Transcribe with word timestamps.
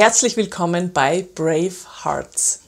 Herzlich 0.00 0.38
willkommen 0.38 0.94
bei 0.94 1.26
Brave 1.34 1.74
Hearts. 2.04 2.60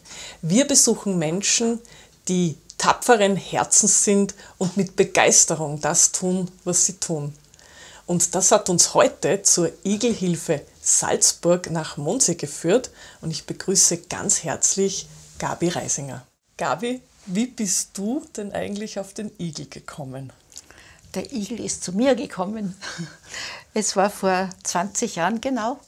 Wir 0.42 0.66
besuchen 0.66 1.18
Menschen, 1.18 1.80
die 2.28 2.58
tapferen 2.76 3.36
Herzens 3.36 4.04
sind 4.04 4.34
und 4.58 4.76
mit 4.76 4.96
Begeisterung 4.96 5.80
das 5.80 6.12
tun, 6.12 6.50
was 6.64 6.84
sie 6.84 6.98
tun. 6.98 7.34
Und 8.04 8.34
das 8.34 8.52
hat 8.52 8.68
uns 8.68 8.92
heute 8.92 9.40
zur 9.40 9.72
Igelhilfe 9.82 10.60
Salzburg 10.82 11.70
nach 11.70 11.96
Monse 11.96 12.34
geführt 12.34 12.90
und 13.22 13.30
ich 13.30 13.46
begrüße 13.46 14.02
ganz 14.10 14.44
herzlich 14.44 15.08
Gabi 15.38 15.68
Reisinger. 15.68 16.26
Gabi, 16.58 17.00
wie 17.24 17.46
bist 17.46 17.92
du 17.94 18.26
denn 18.36 18.52
eigentlich 18.52 18.98
auf 18.98 19.14
den 19.14 19.30
Igel 19.38 19.68
gekommen? 19.70 20.34
Der 21.14 21.32
Igel 21.32 21.60
ist 21.64 21.82
zu 21.82 21.92
mir 21.92 22.14
gekommen. 22.14 22.76
Es 23.74 23.96
war 23.96 24.10
vor 24.10 24.50
20 24.64 25.16
Jahren 25.16 25.40
genau. 25.40 25.80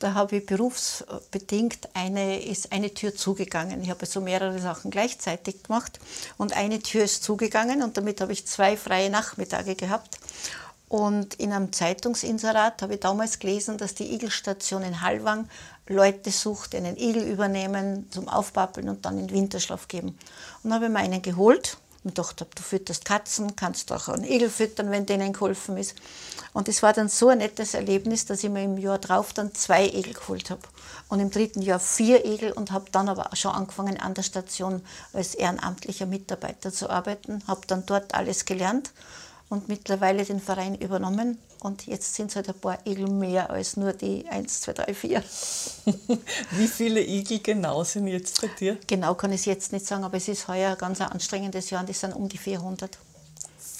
Da 0.00 0.14
habe 0.14 0.36
ich 0.36 0.46
berufsbedingt 0.46 1.90
eine, 1.92 2.42
ist 2.42 2.72
eine 2.72 2.94
Tür 2.94 3.14
zugegangen. 3.14 3.82
Ich 3.82 3.90
habe 3.90 4.06
so 4.06 4.22
mehrere 4.22 4.58
Sachen 4.58 4.90
gleichzeitig 4.90 5.62
gemacht 5.62 6.00
und 6.38 6.56
eine 6.56 6.80
Tür 6.80 7.04
ist 7.04 7.22
zugegangen 7.22 7.82
und 7.82 7.98
damit 7.98 8.22
habe 8.22 8.32
ich 8.32 8.46
zwei 8.46 8.78
freie 8.78 9.10
Nachmittage 9.10 9.74
gehabt. 9.74 10.18
Und 10.88 11.34
in 11.34 11.52
einem 11.52 11.72
Zeitungsinserat 11.72 12.80
habe 12.80 12.94
ich 12.94 13.00
damals 13.00 13.38
gelesen, 13.38 13.76
dass 13.76 13.94
die 13.94 14.14
Igelstation 14.14 14.82
in 14.82 15.02
Hallwang 15.02 15.48
Leute 15.86 16.30
sucht, 16.30 16.74
einen 16.74 16.96
Igel 16.96 17.22
übernehmen, 17.22 18.10
zum 18.10 18.26
Aufpappeln 18.26 18.88
und 18.88 19.04
dann 19.04 19.18
in 19.18 19.30
Winterschlaf 19.30 19.86
geben. 19.86 20.18
Und 20.62 20.72
habe 20.72 20.86
ich 20.86 20.90
mir 20.90 21.00
einen 21.00 21.20
geholt 21.20 21.76
und 22.02 22.18
dachte, 22.18 22.46
du 22.54 22.62
fütterst 22.62 23.04
Katzen, 23.04 23.56
kannst 23.56 23.92
auch 23.92 24.08
einen 24.08 24.24
Igel 24.24 24.48
füttern, 24.48 24.90
wenn 24.90 25.06
denen 25.06 25.32
geholfen 25.32 25.76
ist. 25.76 25.94
Und 26.52 26.68
es 26.68 26.82
war 26.82 26.92
dann 26.92 27.08
so 27.08 27.28
ein 27.28 27.38
nettes 27.38 27.74
Erlebnis, 27.74 28.24
dass 28.24 28.42
ich 28.42 28.50
mir 28.50 28.64
im 28.64 28.78
Jahr 28.78 28.98
drauf 28.98 29.32
dann 29.32 29.54
zwei 29.54 29.86
Igel 29.86 30.14
geholt 30.14 30.50
habe. 30.50 30.62
Und 31.08 31.20
im 31.20 31.30
dritten 31.30 31.62
Jahr 31.62 31.80
vier 31.80 32.24
Igel 32.24 32.52
und 32.52 32.72
habe 32.72 32.90
dann 32.90 33.08
aber 33.08 33.34
schon 33.36 33.52
angefangen, 33.52 34.00
an 34.00 34.14
der 34.14 34.22
Station 34.22 34.82
als 35.12 35.34
ehrenamtlicher 35.34 36.06
Mitarbeiter 36.06 36.72
zu 36.72 36.88
arbeiten. 36.88 37.42
Habe 37.46 37.66
dann 37.66 37.84
dort 37.84 38.14
alles 38.14 38.46
gelernt 38.46 38.92
und 39.48 39.68
mittlerweile 39.68 40.24
den 40.24 40.40
Verein 40.40 40.74
übernommen. 40.76 41.38
Und 41.60 41.86
jetzt 41.86 42.14
sind 42.14 42.30
es 42.30 42.36
halt 42.36 42.48
ein 42.48 42.58
paar 42.58 42.78
Igel 42.86 43.08
mehr 43.08 43.50
als 43.50 43.76
nur 43.76 43.92
die 43.92 44.26
1, 44.26 44.62
2, 44.62 44.72
3, 44.72 44.94
4. 44.94 45.24
Wie 46.52 46.66
viele 46.66 47.02
Igel 47.02 47.40
genau 47.40 47.84
sind 47.84 48.06
jetzt 48.06 48.40
bei 48.40 48.48
dir? 48.48 48.78
Genau 48.86 49.14
kann 49.14 49.32
ich 49.32 49.40
es 49.40 49.44
jetzt 49.46 49.72
nicht 49.72 49.86
sagen, 49.86 50.04
aber 50.04 50.16
es 50.16 50.28
ist 50.28 50.48
heuer 50.48 50.72
ein 50.72 50.78
ganz 50.78 51.00
anstrengendes 51.00 51.70
Jahr 51.70 51.82
und 51.82 51.90
es 51.90 52.00
sind 52.00 52.14
um 52.14 52.28
die 52.28 52.38
400. 52.38 52.98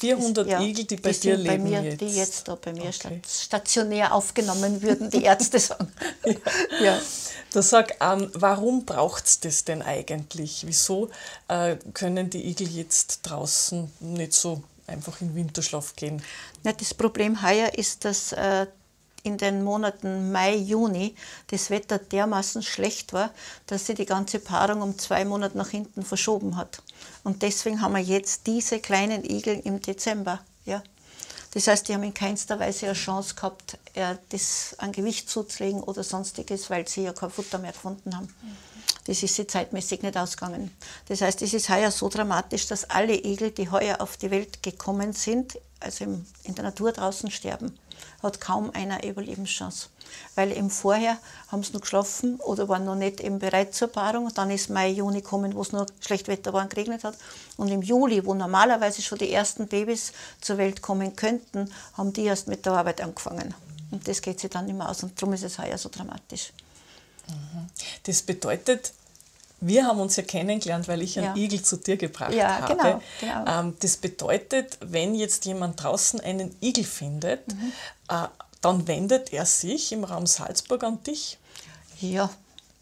400 0.00 0.46
das, 0.46 0.52
ja, 0.52 0.60
Igel, 0.60 0.84
die 0.84 0.96
bei 0.96 1.12
die 1.12 1.20
dir 1.20 1.36
leben 1.36 1.64
bei 1.64 1.70
mir, 1.70 1.82
jetzt. 1.82 2.00
Die 2.00 2.08
jetzt 2.08 2.48
da 2.48 2.54
bei 2.54 2.72
mir 2.72 2.88
okay. 2.88 3.20
stationär 3.26 4.14
aufgenommen 4.14 4.82
würden, 4.82 5.10
die 5.10 5.24
Ärzte 5.24 5.58
sagen. 5.58 5.92
ja. 6.24 6.34
ja. 6.82 7.00
Da 7.52 7.62
sag, 7.62 7.96
ähm, 8.00 8.30
warum 8.34 8.84
braucht 8.84 9.26
es 9.26 9.40
das 9.40 9.64
denn 9.64 9.82
eigentlich? 9.82 10.62
Wieso 10.66 11.10
äh, 11.48 11.76
können 11.94 12.30
die 12.30 12.46
Igel 12.48 12.68
jetzt 12.68 13.20
draußen 13.22 13.90
nicht 14.00 14.34
so 14.34 14.62
einfach 14.90 15.20
in 15.20 15.34
Winterschlaf 15.34 15.96
gehen? 15.96 16.22
Na, 16.62 16.72
das 16.72 16.92
Problem 16.92 17.42
heuer 17.42 17.72
ist, 17.74 18.04
dass 18.04 18.32
äh, 18.32 18.66
in 19.22 19.38
den 19.38 19.62
Monaten 19.62 20.32
Mai, 20.32 20.56
Juni 20.56 21.14
das 21.48 21.70
Wetter 21.70 21.98
dermaßen 21.98 22.62
schlecht 22.62 23.12
war, 23.12 23.30
dass 23.66 23.86
sie 23.86 23.94
die 23.94 24.06
ganze 24.06 24.38
Paarung 24.38 24.82
um 24.82 24.98
zwei 24.98 25.24
Monate 25.24 25.56
nach 25.56 25.68
hinten 25.68 26.02
verschoben 26.02 26.56
hat. 26.56 26.82
Und 27.24 27.42
deswegen 27.42 27.82
haben 27.82 27.94
wir 27.94 28.02
jetzt 28.02 28.46
diese 28.46 28.80
kleinen 28.80 29.24
Igel 29.24 29.60
im 29.64 29.80
Dezember. 29.80 30.40
Ja. 30.64 30.82
Das 31.52 31.66
heißt, 31.66 31.88
die 31.88 31.94
haben 31.94 32.04
in 32.04 32.14
keinster 32.14 32.60
Weise 32.60 32.86
eine 32.86 32.94
Chance 32.94 33.34
gehabt, 33.34 33.76
das 34.28 34.76
an 34.78 34.92
Gewicht 34.92 35.28
zuzulegen 35.28 35.82
oder 35.82 36.04
sonstiges, 36.04 36.70
weil 36.70 36.86
sie 36.86 37.02
ja 37.02 37.12
kein 37.12 37.30
Futter 37.30 37.58
mehr 37.58 37.72
gefunden 37.72 38.16
haben. 38.16 38.32
Das 39.06 39.22
ist 39.22 39.34
sie 39.34 39.46
zeitmäßig 39.46 40.02
nicht 40.02 40.16
ausgegangen. 40.16 40.70
Das 41.08 41.20
heißt, 41.20 41.42
es 41.42 41.54
ist 41.54 41.68
heuer 41.68 41.90
so 41.90 42.08
dramatisch, 42.08 42.66
dass 42.66 42.88
alle 42.90 43.14
Igel, 43.14 43.50
die 43.50 43.70
heuer 43.70 44.00
auf 44.00 44.16
die 44.16 44.30
Welt 44.30 44.62
gekommen 44.62 45.12
sind, 45.12 45.58
also 45.80 46.04
in 46.04 46.54
der 46.54 46.64
Natur 46.64 46.92
draußen 46.92 47.30
sterben 47.30 47.78
hat 48.22 48.40
kaum 48.40 48.70
einer 48.72 49.04
Überlebenschance. 49.04 49.88
Weil 50.34 50.52
eben 50.52 50.70
vorher 50.70 51.18
haben 51.48 51.62
sie 51.62 51.72
noch 51.72 51.82
geschlafen 51.82 52.40
oder 52.40 52.68
waren 52.68 52.84
noch 52.84 52.96
nicht 52.96 53.20
eben 53.20 53.38
bereit 53.38 53.74
zur 53.74 53.88
Paarung. 53.88 54.32
Dann 54.34 54.50
ist 54.50 54.70
Mai, 54.70 54.90
Juni 54.90 55.20
gekommen, 55.22 55.54
wo 55.54 55.62
es 55.62 55.72
noch 55.72 55.86
schlecht 56.00 56.28
Wetter 56.28 56.52
war 56.52 56.62
und 56.62 56.70
geregnet 56.70 57.04
hat. 57.04 57.16
Und 57.56 57.68
im 57.68 57.82
Juli, 57.82 58.24
wo 58.24 58.34
normalerweise 58.34 59.02
schon 59.02 59.18
die 59.18 59.32
ersten 59.32 59.68
Babys 59.68 60.12
zur 60.40 60.58
Welt 60.58 60.82
kommen 60.82 61.16
könnten, 61.16 61.72
haben 61.94 62.12
die 62.12 62.24
erst 62.24 62.48
mit 62.48 62.66
der 62.66 62.72
Arbeit 62.74 63.00
angefangen. 63.00 63.54
Und 63.90 64.06
das 64.06 64.20
geht 64.20 64.40
sich 64.40 64.50
dann 64.50 64.66
nicht 64.66 64.76
mehr 64.76 64.88
aus. 64.88 65.02
Und 65.02 65.20
darum 65.20 65.34
ist 65.34 65.44
es 65.44 65.58
heuer 65.58 65.78
so 65.78 65.88
dramatisch. 65.88 66.52
Mhm. 67.30 67.66
Das 68.04 68.22
bedeutet, 68.22 68.92
wir 69.60 69.84
haben 69.86 70.00
uns 70.00 70.16
ja 70.16 70.22
kennengelernt, 70.22 70.88
weil 70.88 71.02
ich 71.02 71.18
einen 71.18 71.36
ja. 71.36 71.42
Igel 71.42 71.62
zu 71.62 71.76
dir 71.76 71.96
gebracht 71.96 72.32
ja, 72.32 72.60
habe. 72.60 72.74
Genau, 72.74 73.02
genau. 73.20 73.60
Ähm, 73.60 73.76
das 73.80 73.96
bedeutet, 73.98 74.78
wenn 74.80 75.14
jetzt 75.14 75.44
jemand 75.44 75.82
draußen 75.82 76.20
einen 76.20 76.54
Igel 76.62 76.84
findet, 76.84 77.46
mhm. 77.52 77.72
äh, 78.08 78.28
dann 78.62 78.86
wendet 78.86 79.32
er 79.32 79.46
sich 79.46 79.92
im 79.92 80.04
Raum 80.04 80.26
Salzburg 80.26 80.84
an 80.84 81.02
dich? 81.02 81.38
Ja, 82.00 82.30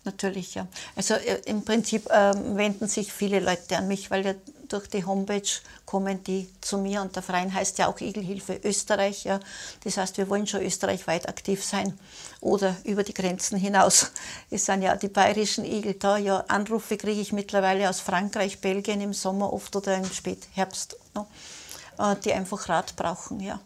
natürlich, 0.09 0.55
ja. 0.55 0.67
Also 0.97 1.15
äh, 1.15 1.43
im 1.45 1.65
Prinzip 1.65 2.07
äh, 2.11 2.33
wenden 2.57 2.89
sich 2.89 3.13
viele 3.13 3.41
Leute 3.41 3.77
an 3.77 3.89
mich, 3.89 4.11
weil 4.11 4.25
ja 4.25 4.35
durch 4.69 4.87
die 4.89 5.05
Homepage 5.05 5.49
kommen 5.87 6.23
die 6.25 6.49
zu 6.61 6.79
mir 6.79 7.01
und 7.01 7.17
der 7.17 7.23
Verein 7.23 7.53
heißt 7.53 7.79
ja 7.79 7.89
auch 7.89 8.01
Igelhilfe 8.01 8.61
Österreich. 8.63 9.25
Ja. 9.25 9.41
Das 9.85 9.97
heißt, 9.97 10.19
wir 10.19 10.29
wollen 10.29 10.47
schon 10.47 10.63
österreichweit 10.63 11.29
aktiv 11.29 11.65
sein 11.65 11.99
oder 12.41 12.77
über 12.85 13.03
die 13.03 13.15
Grenzen 13.15 13.59
hinaus. 13.59 14.13
Es 14.51 14.67
sind 14.67 14.83
ja 14.83 14.97
die 14.97 15.09
bayerischen 15.09 15.65
Igel 15.65 15.95
da. 15.95 16.19
Ja, 16.19 16.45
Anrufe 16.49 16.97
kriege 16.97 17.21
ich 17.21 17.33
mittlerweile 17.33 17.89
aus 17.89 18.01
Frankreich, 18.01 18.61
Belgien 18.61 19.01
im 19.01 19.15
Sommer 19.15 19.53
oft 19.53 19.75
oder 19.77 19.97
im 19.97 20.05
Spätherbst, 20.05 20.97
ne, 21.15 22.17
die 22.25 22.33
einfach 22.33 22.69
Rat 22.69 22.97
brauchen. 22.97 23.41
Ja. 23.41 23.61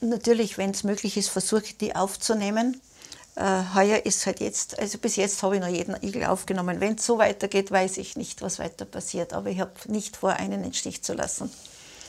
Natürlich, 0.00 0.58
wenn 0.58 0.70
es 0.70 0.84
möglich 0.84 1.16
ist, 1.16 1.28
versuche 1.28 1.64
ich 1.64 1.78
die 1.78 1.94
aufzunehmen 1.94 2.74
äh, 2.74 2.93
heuer 3.36 4.06
ist 4.06 4.26
halt 4.26 4.40
jetzt, 4.40 4.78
also 4.78 4.98
bis 4.98 5.16
jetzt 5.16 5.42
habe 5.42 5.56
ich 5.56 5.60
noch 5.60 5.68
jeden 5.68 5.96
Igel 6.02 6.24
aufgenommen. 6.24 6.80
Wenn 6.80 6.94
es 6.94 7.04
so 7.04 7.18
weitergeht, 7.18 7.70
weiß 7.70 7.98
ich 7.98 8.16
nicht, 8.16 8.42
was 8.42 8.58
weiter 8.58 8.84
passiert. 8.84 9.32
Aber 9.32 9.50
ich 9.50 9.58
habe 9.60 9.72
nicht 9.86 10.16
vor, 10.16 10.34
einen 10.34 10.52
in 10.52 10.62
den 10.62 10.74
Stich 10.74 11.02
zu 11.02 11.14
lassen. 11.14 11.50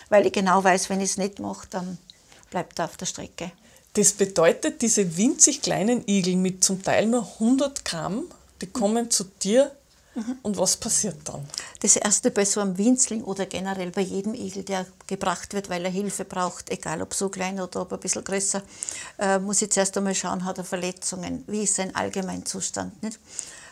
Weil 0.09 0.28
ich 0.28 0.34
genau 0.34 0.64
weiß, 0.64 0.90
wenn 0.90 1.02
ich 1.02 1.12
es 1.12 1.18
nicht 1.18 1.40
mache, 1.40 1.68
dann 1.72 1.97
bleibt 2.52 2.78
er 2.78 2.85
auf 2.85 2.97
der 2.97 3.08
Strecke. 3.08 3.52
Das 3.94 4.14
bedeutet, 4.14 4.81
diese 4.81 5.18
winzig 5.18 5.62
kleinen 5.62 6.08
Igel 6.08 6.35
mit 6.35 6.64
zum 6.64 6.84
Teil 6.84 7.08
nur 7.08 7.28
100 7.40 7.85
Gramm, 7.85 8.25
die 8.62 8.68
kommen 8.68 9.09
zu 9.09 9.24
dir 9.24 9.72
Und 10.44 10.58
was 10.58 10.78
passiert 10.78 11.18
dann? 11.26 11.46
Das 11.81 11.96
erste 11.96 12.31
bei 12.31 12.46
so 12.46 12.62
einem 12.62 12.78
Winzling 12.78 13.24
oder 13.24 13.46
generell 13.46 13.92
bei 13.92 14.02
jedem 14.02 14.34
Igel, 14.34 14.64
der 14.64 14.86
gebracht 15.08 15.53
wird, 15.53 15.70
weil 15.70 15.84
er 15.84 15.92
Hilfe 15.92 16.24
braucht, 16.24 16.70
egal 16.70 17.02
ob 17.02 17.14
so 17.14 17.30
klein 17.30 17.59
oder 17.59 17.81
ob 17.81 17.94
ein 17.94 18.00
bisschen 18.00 18.24
größer, 18.24 18.62
äh, 19.20 19.40
muss 19.40 19.62
ich 19.62 19.72
zuerst 19.72 19.98
einmal 19.98 20.16
schauen, 20.16 20.46
hat 20.46 20.58
er 20.58 20.64
Verletzungen, 20.64 21.44
wie 21.48 21.64
ist 21.64 21.76
sein 21.76 21.94
Allgemeinzustand. 21.96 23.03
Nicht? 23.03 23.20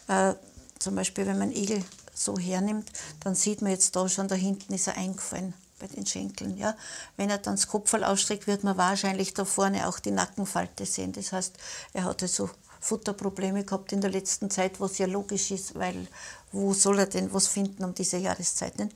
Äh, 0.07 0.33
zum 0.79 0.95
Beispiel, 0.95 1.25
wenn 1.25 1.39
man 1.39 1.49
einen 1.49 1.57
Igel 1.57 1.83
so 2.13 2.37
hernimmt, 2.37 2.91
dann 3.21 3.35
sieht 3.35 3.61
man 3.61 3.71
jetzt 3.71 3.95
da 3.95 4.07
schon, 4.09 4.27
da 4.27 4.35
hinten 4.35 4.73
ist 4.73 4.87
er 4.87 4.97
eingefallen 4.97 5.53
bei 5.79 5.87
den 5.87 6.05
Schenkeln. 6.05 6.57
Ja. 6.57 6.75
Wenn 7.17 7.29
er 7.29 7.37
dann 7.37 7.55
das 7.55 7.67
Kopfball 7.67 8.03
ausstreckt, 8.03 8.47
wird 8.47 8.63
man 8.63 8.77
wahrscheinlich 8.77 9.33
da 9.33 9.45
vorne 9.45 9.87
auch 9.87 9.99
die 9.99 10.11
Nackenfalte 10.11 10.85
sehen. 10.85 11.11
Das 11.11 11.31
heißt, 11.31 11.55
er 11.93 12.05
hat 12.05 12.21
also 12.21 12.49
Futterprobleme 12.83 13.63
gehabt 13.63 13.93
in 13.93 14.01
der 14.01 14.11
letzten 14.11 14.49
Zeit, 14.49 14.81
was 14.81 14.97
ja 14.97 15.07
logisch 15.07 15.51
ist, 15.51 15.75
weil 15.75 16.07
wo 16.51 16.73
soll 16.73 16.99
er 16.99 17.05
denn 17.05 17.33
was 17.33 17.47
finden 17.47 17.83
um 17.85 17.95
diese 17.95 18.17
Jahreszeit? 18.17 18.77
Nicht? 18.77 18.93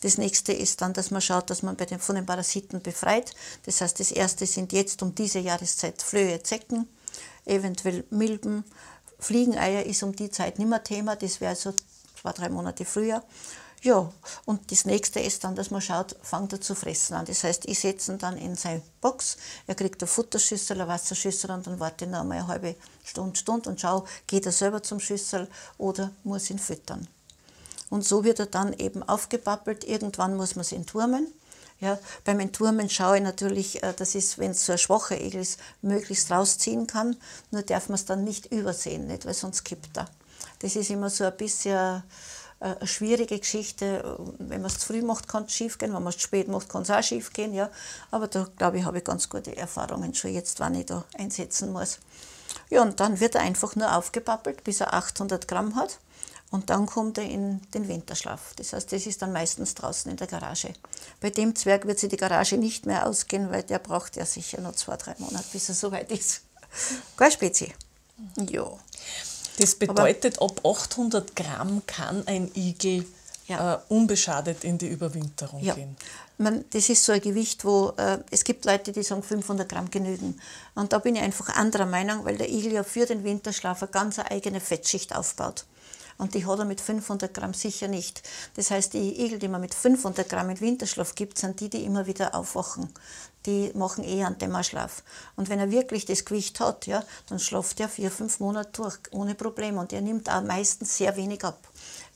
Das 0.00 0.16
nächste 0.16 0.54
ist 0.54 0.80
dann, 0.80 0.94
dass 0.94 1.10
man 1.10 1.20
schaut, 1.20 1.50
dass 1.50 1.62
man 1.62 1.76
bei 1.76 1.84
den, 1.84 1.98
von 1.98 2.16
den 2.16 2.24
Parasiten 2.24 2.80
befreit. 2.80 3.34
Das 3.66 3.82
heißt, 3.82 4.00
das 4.00 4.10
erste 4.10 4.46
sind 4.46 4.72
jetzt 4.72 5.02
um 5.02 5.14
diese 5.14 5.38
Jahreszeit 5.38 6.00
Flöhe, 6.00 6.42
Zecken, 6.42 6.88
eventuell 7.44 8.04
Milben. 8.08 8.64
Fliegeneier 9.18 9.84
ist 9.84 10.02
um 10.02 10.16
die 10.16 10.30
Zeit 10.30 10.58
nicht 10.58 10.68
mehr 10.68 10.82
Thema, 10.82 11.14
das 11.14 11.40
wäre 11.40 11.56
so 11.56 11.74
zwei, 12.20 12.32
drei 12.32 12.48
Monate 12.48 12.86
früher. 12.86 13.22
Ja, 13.82 14.10
und 14.46 14.72
das 14.72 14.84
nächste 14.84 15.20
ist 15.20 15.44
dann, 15.44 15.54
dass 15.54 15.70
man 15.70 15.80
schaut, 15.80 16.16
fängt 16.22 16.52
er 16.52 16.60
zu 16.60 16.74
fressen 16.74 17.14
an. 17.14 17.26
Das 17.26 17.44
heißt, 17.44 17.66
ich 17.66 17.78
setze 17.78 18.12
ihn 18.12 18.18
dann 18.18 18.36
in 18.36 18.56
seine 18.56 18.82
Box, 19.00 19.36
er 19.66 19.74
kriegt 19.74 20.02
eine 20.02 20.08
Futterschüssel, 20.08 20.80
eine 20.80 20.88
Wasserschüssel 20.88 21.50
und 21.50 21.66
dann 21.66 21.78
warte 21.78 22.04
ich 22.04 22.10
noch 22.10 22.20
einmal 22.20 22.38
eine 22.38 22.48
halbe 22.48 22.74
Stunde, 23.04 23.38
Stunde 23.38 23.70
und 23.70 23.80
schaue, 23.80 24.04
geht 24.26 24.46
er 24.46 24.52
selber 24.52 24.82
zum 24.82 24.98
Schüssel 24.98 25.48
oder 25.78 26.10
muss 26.24 26.50
ihn 26.50 26.58
füttern. 26.58 27.06
Und 27.88 28.04
so 28.04 28.24
wird 28.24 28.40
er 28.40 28.46
dann 28.46 28.72
eben 28.72 29.02
aufgepappelt. 29.02 29.84
Irgendwann 29.84 30.36
muss 30.36 30.56
man 30.56 30.62
es 30.62 30.72
entturmen. 30.72 31.32
Ja, 31.78 31.98
beim 32.24 32.40
Entturmen 32.40 32.88
schaue 32.88 33.18
ich 33.18 33.22
natürlich, 33.22 33.82
äh, 33.82 33.92
dass 33.92 34.14
ich, 34.14 34.38
wenn 34.38 34.52
es 34.52 34.64
so 34.64 34.72
ein 34.72 34.78
schwacher 34.78 35.20
Egel 35.20 35.42
ist, 35.42 35.60
möglichst 35.82 36.30
rausziehen 36.30 36.86
kann. 36.86 37.16
Nur 37.50 37.62
darf 37.62 37.88
man 37.88 37.96
es 37.96 38.06
dann 38.06 38.24
nicht 38.24 38.46
übersehen, 38.46 39.06
nicht, 39.06 39.26
weil 39.26 39.34
sonst 39.34 39.64
kippt 39.64 39.96
er. 39.98 40.08
Das 40.60 40.74
ist 40.74 40.88
immer 40.88 41.10
so 41.10 41.24
ein 41.24 41.36
bisschen 41.36 42.02
eine 42.60 42.86
schwierige 42.86 43.38
Geschichte. 43.38 44.18
Wenn 44.38 44.62
man 44.62 44.70
es 44.70 44.78
zu 44.78 44.86
früh 44.86 45.02
macht, 45.02 45.28
kann 45.28 45.44
es 45.44 45.54
schief 45.54 45.78
gehen. 45.78 45.92
Wenn 45.92 46.02
man 46.02 46.10
es 46.10 46.16
zu 46.16 46.22
spät 46.22 46.48
macht, 46.48 46.68
kann 46.68 46.82
es 46.82 46.90
auch 46.90 47.02
schief 47.02 47.32
gehen. 47.32 47.52
Ja. 47.52 47.70
Aber 48.10 48.28
da, 48.28 48.46
glaube 48.56 48.78
ich, 48.78 48.84
habe 48.84 48.98
ich 48.98 49.04
ganz 49.04 49.28
gute 49.28 49.56
Erfahrungen 49.56 50.14
schon 50.14 50.32
jetzt, 50.32 50.60
wann 50.60 50.74
ich 50.74 50.86
da 50.86 51.04
einsetzen 51.18 51.72
muss. 51.72 51.98
Ja, 52.70 52.82
und 52.82 53.00
dann 53.00 53.20
wird 53.20 53.34
er 53.34 53.42
einfach 53.42 53.76
nur 53.76 53.94
aufgepappelt, 53.94 54.64
bis 54.64 54.80
er 54.80 54.94
800 54.94 55.46
Gramm 55.46 55.76
hat. 55.76 55.98
Und 56.50 56.70
dann 56.70 56.86
kommt 56.86 57.18
er 57.18 57.24
in 57.24 57.60
den 57.72 57.88
Winterschlaf. 57.88 58.54
Das 58.56 58.72
heißt, 58.72 58.92
das 58.92 59.06
ist 59.06 59.20
dann 59.20 59.32
meistens 59.32 59.74
draußen 59.74 60.10
in 60.10 60.16
der 60.16 60.28
Garage. 60.28 60.72
Bei 61.20 61.30
dem 61.30 61.56
Zwerg 61.56 61.86
wird 61.86 61.98
sich 61.98 62.08
die 62.08 62.16
Garage 62.16 62.56
nicht 62.56 62.86
mehr 62.86 63.06
ausgehen, 63.06 63.50
weil 63.50 63.64
der 63.64 63.80
braucht 63.80 64.16
ja 64.16 64.24
sicher 64.24 64.60
noch 64.60 64.76
zwei, 64.76 64.96
drei 64.96 65.14
Monate, 65.18 65.44
bis 65.52 65.68
er 65.68 65.74
soweit 65.74 66.10
ist. 66.12 66.42
Keine 67.16 67.32
Spezi. 67.32 67.74
Ja. 68.48 68.70
Das 69.58 69.74
bedeutet, 69.74 70.40
Aber, 70.40 70.46
ab 70.46 70.60
800 70.64 71.34
Gramm 71.34 71.82
kann 71.86 72.26
ein 72.26 72.50
Igel 72.54 73.04
ja. 73.46 73.74
äh, 73.74 73.78
unbeschadet 73.88 74.64
in 74.64 74.78
die 74.78 74.88
Überwinterung 74.88 75.62
ja. 75.62 75.74
gehen. 75.74 75.96
Man, 76.38 76.64
das 76.70 76.90
ist 76.90 77.04
so 77.04 77.12
ein 77.12 77.20
Gewicht, 77.20 77.64
wo 77.64 77.94
äh, 77.96 78.18
es 78.30 78.44
gibt 78.44 78.66
Leute, 78.66 78.92
die 78.92 79.02
sagen, 79.02 79.22
500 79.22 79.68
Gramm 79.68 79.90
genügen. 79.90 80.38
Und 80.74 80.92
da 80.92 80.98
bin 80.98 81.16
ich 81.16 81.22
einfach 81.22 81.56
anderer 81.56 81.86
Meinung, 81.86 82.24
weil 82.24 82.36
der 82.36 82.50
Igel 82.50 82.72
ja 82.72 82.82
für 82.82 83.06
den 83.06 83.24
Winterschlaf 83.24 83.82
eine 83.82 83.90
ganz 83.90 84.18
eigene 84.18 84.60
Fettschicht 84.60 85.16
aufbaut. 85.16 85.64
Und 86.18 86.34
die 86.34 86.46
hat 86.46 86.58
er 86.58 86.64
mit 86.64 86.80
500 86.80 87.32
Gramm 87.32 87.54
sicher 87.54 87.88
nicht. 87.88 88.22
Das 88.54 88.70
heißt, 88.70 88.94
die 88.94 89.24
Igel, 89.24 89.38
die 89.38 89.48
man 89.48 89.60
mit 89.60 89.74
500 89.74 90.28
Gramm 90.28 90.50
in 90.50 90.60
Winterschlaf 90.60 91.14
gibt, 91.14 91.38
sind 91.38 91.60
die, 91.60 91.68
die 91.68 91.84
immer 91.84 92.06
wieder 92.06 92.34
aufwachen. 92.34 92.88
Die 93.44 93.70
machen 93.74 94.02
eher 94.02 94.26
einen 94.26 94.38
Dämmerschlaf. 94.38 95.02
Und 95.36 95.48
wenn 95.48 95.60
er 95.60 95.70
wirklich 95.70 96.04
das 96.04 96.24
Gewicht 96.24 96.58
hat, 96.58 96.86
ja, 96.86 97.04
dann 97.28 97.38
schlaft 97.38 97.78
er 97.80 97.88
vier, 97.88 98.10
fünf 98.10 98.40
Monate 98.40 98.70
durch, 98.72 98.98
ohne 99.12 99.34
Probleme. 99.34 99.78
Und 99.78 99.92
er 99.92 100.00
nimmt 100.00 100.30
auch 100.30 100.42
meistens 100.42 100.96
sehr 100.96 101.16
wenig 101.16 101.44
ab. 101.44 101.58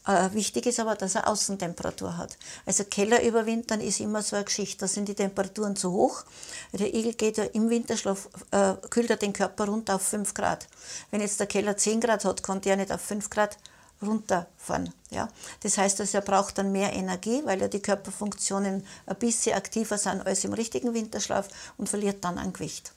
Äh, 0.07 0.33
wichtig 0.33 0.67
ist 0.67 0.81
aber, 0.81 0.95
dass 0.95 1.15
er 1.15 1.29
Außentemperatur 1.29 2.17
hat. 2.17 2.39
Also 2.65 2.85
Keller 2.85 3.23
überwintern 3.23 3.81
ist 3.81 4.01
immer 4.01 4.23
so 4.23 4.35
eine 4.35 4.47
Geschichte. 4.47 4.79
Da 4.79 4.89
sind 4.89 5.09
die 5.09 5.15
Temperaturen 5.15 5.77
zu 5.77 5.93
hoch. 5.93 6.25
Der 6.73 6.93
Igel 6.95 7.13
geht 7.15 7.37
ja 7.37 7.45
im 7.45 7.69
Winterschlaf, 7.69 8.29
äh, 8.51 8.75
kühlt 8.89 9.11
er 9.11 9.17
den 9.17 9.35
Körper 9.35 9.67
runter 9.67 9.97
auf 9.97 10.03
5 10.03 10.33
Grad. 10.33 10.69
Wenn 11.11 11.21
jetzt 11.21 11.39
der 11.39 11.47
Keller 11.47 11.77
10 11.77 12.01
Grad 12.01 12.25
hat, 12.25 12.43
kann 12.43 12.63
der 12.63 12.77
nicht 12.77 12.91
auf 12.93 13.03
5 13.03 13.29
Grad 13.29 13.59
runterfahren. 14.03 14.93
Ja? 15.11 15.29
Das 15.63 15.79
heißt, 15.79 16.01
also 16.01 16.19
er 16.19 16.23
braucht 16.23 16.59
dann 16.59 16.73
mehr 16.73 16.93
Energie, 16.93 17.43
weil 17.45 17.61
ja 17.61 17.69
die 17.69 17.81
Körperfunktionen 17.81 18.87
ein 19.07 19.17
bisschen 19.17 19.57
aktiver 19.57 19.99
sind 19.99 20.27
als 20.27 20.45
im 20.45 20.53
richtigen 20.53 20.95
Winterschlaf 20.95 21.49
und 21.77 21.89
verliert 21.89 22.25
dann 22.25 22.39
an 22.39 22.53
Gewicht. 22.53 22.93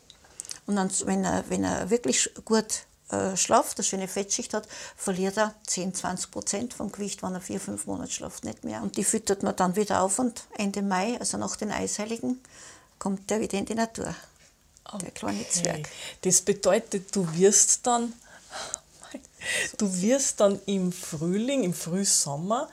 Und 0.66 0.76
dann, 0.78 0.90
wenn, 1.06 1.26
er, 1.26 1.44
wenn 1.50 1.64
er 1.64 1.90
wirklich 1.90 2.30
gut 2.46 2.86
äh, 3.10 3.36
schlaft, 3.36 3.78
eine 3.78 3.84
schöne 3.84 4.08
Fettschicht 4.08 4.54
hat, 4.54 4.68
verliert 4.96 5.38
er 5.38 5.54
10, 5.68 5.94
20 5.94 6.32
Prozent 6.32 6.74
vom 6.74 6.92
Gewicht, 6.92 7.22
wenn 7.22 7.34
er 7.34 7.42
vier, 7.42 7.60
fünf 7.60 7.86
Monate 7.86 8.12
schlaft, 8.12 8.46
nicht 8.46 8.64
mehr. 8.64 8.82
Und 8.82 8.98
die 8.98 9.04
füttert 9.04 9.44
man 9.44 9.56
dann 9.56 9.76
wieder 9.76 10.02
auf 10.02 10.20
und 10.20 10.46
Ende 10.58 10.82
Mai, 10.82 11.18
also 11.20 11.38
nach 11.38 11.56
den 11.58 11.72
Eisheiligen, 11.72 12.42
kommt 12.98 13.30
der 13.30 13.42
wieder 13.42 13.58
in 13.58 13.66
die 13.66 13.76
Natur. 13.76 14.16
Der 15.02 15.12
kleine 15.12 15.48
Zwerg. 15.50 15.90
Das 16.22 16.42
bedeutet, 16.42 17.16
du 17.16 17.28
wirst 17.36 17.86
dann 17.88 18.14
Du 19.78 20.02
wirst 20.02 20.40
dann 20.40 20.60
im 20.66 20.92
Frühling, 20.92 21.64
im 21.64 21.74
Frühsommer 21.74 22.70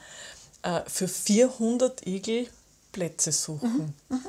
äh, 0.61 0.81
für 0.87 1.07
400 1.07 2.05
Igel 2.05 2.47
Plätze 2.91 3.31
suchen. 3.31 3.95
Mhm. 4.09 4.17
Mhm. 4.17 4.25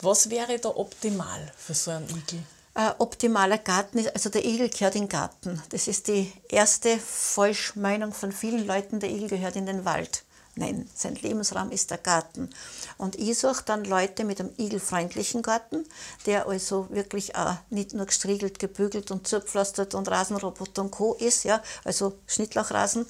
Was 0.00 0.30
wäre 0.30 0.58
da 0.58 0.68
optimal 0.70 1.52
für 1.56 1.74
so 1.74 1.92
einen 1.92 2.08
Igel? 2.08 2.42
Äh, 2.74 2.90
optimaler 2.98 3.58
Garten 3.58 3.98
ist, 3.98 4.14
also 4.14 4.30
der 4.30 4.44
Igel 4.44 4.68
gehört 4.68 4.94
in 4.94 5.02
den 5.02 5.08
Garten. 5.08 5.62
Das 5.70 5.88
ist 5.88 6.08
die 6.08 6.32
erste 6.48 6.98
Falschmeinung 6.98 8.12
von 8.12 8.32
vielen 8.32 8.66
Leuten, 8.66 8.98
der 8.98 9.10
Igel 9.10 9.28
gehört 9.28 9.56
in 9.56 9.66
den 9.66 9.84
Wald. 9.84 10.24
Nein, 10.54 10.86
sein 10.94 11.14
Lebensraum 11.14 11.70
ist 11.70 11.90
der 11.90 11.96
Garten. 11.96 12.50
Und 12.98 13.16
ich 13.16 13.38
suche 13.38 13.62
dann 13.64 13.84
Leute 13.84 14.24
mit 14.24 14.38
einem 14.38 14.50
igelfreundlichen 14.58 15.40
Garten, 15.40 15.86
der 16.26 16.46
also 16.46 16.88
wirklich 16.90 17.34
auch 17.36 17.56
nicht 17.70 17.94
nur 17.94 18.04
gestriegelt, 18.04 18.58
gebügelt 18.58 19.10
und 19.10 19.26
zurpflastert 19.26 19.94
und 19.94 20.10
Rasenroboter 20.10 20.82
und 20.82 20.90
Co. 20.90 21.14
ist, 21.14 21.44
ja, 21.44 21.62
also 21.84 22.18
Schnittlauchrasen, 22.26 23.06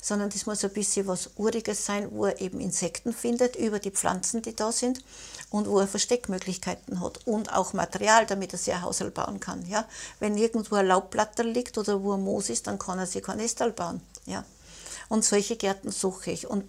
sondern 0.00 0.30
das 0.30 0.46
muss 0.46 0.64
ein 0.64 0.72
bisschen 0.72 1.06
was 1.06 1.30
Uriges 1.36 1.84
sein, 1.84 2.08
wo 2.12 2.26
er 2.26 2.40
eben 2.40 2.60
Insekten 2.60 3.12
findet 3.12 3.56
über 3.56 3.78
die 3.78 3.90
Pflanzen, 3.90 4.40
die 4.40 4.56
da 4.56 4.72
sind 4.72 5.04
und 5.50 5.68
wo 5.68 5.80
er 5.80 5.88
Versteckmöglichkeiten 5.88 7.00
hat 7.00 7.26
und 7.26 7.52
auch 7.52 7.74
Material, 7.74 8.24
damit 8.24 8.52
er 8.52 8.58
sich 8.58 8.72
ein 8.72 8.82
Hausel 8.82 9.10
bauen 9.10 9.40
kann. 9.40 9.66
Ja. 9.66 9.86
Wenn 10.18 10.38
irgendwo 10.38 10.76
ein 10.76 10.86
Laubblatter 10.86 11.44
liegt 11.44 11.76
oder 11.76 12.02
wo 12.02 12.12
ein 12.12 12.22
Moos 12.22 12.48
ist, 12.48 12.68
dann 12.68 12.78
kann 12.78 12.98
er 12.98 13.06
sich 13.06 13.22
kein 13.22 13.38
Nestal 13.38 13.72
bauen. 13.72 14.00
Ja. 14.24 14.44
Und 15.08 15.24
solche 15.24 15.56
Gärten 15.56 15.90
suche 15.90 16.30
ich. 16.30 16.46
Und 16.46 16.64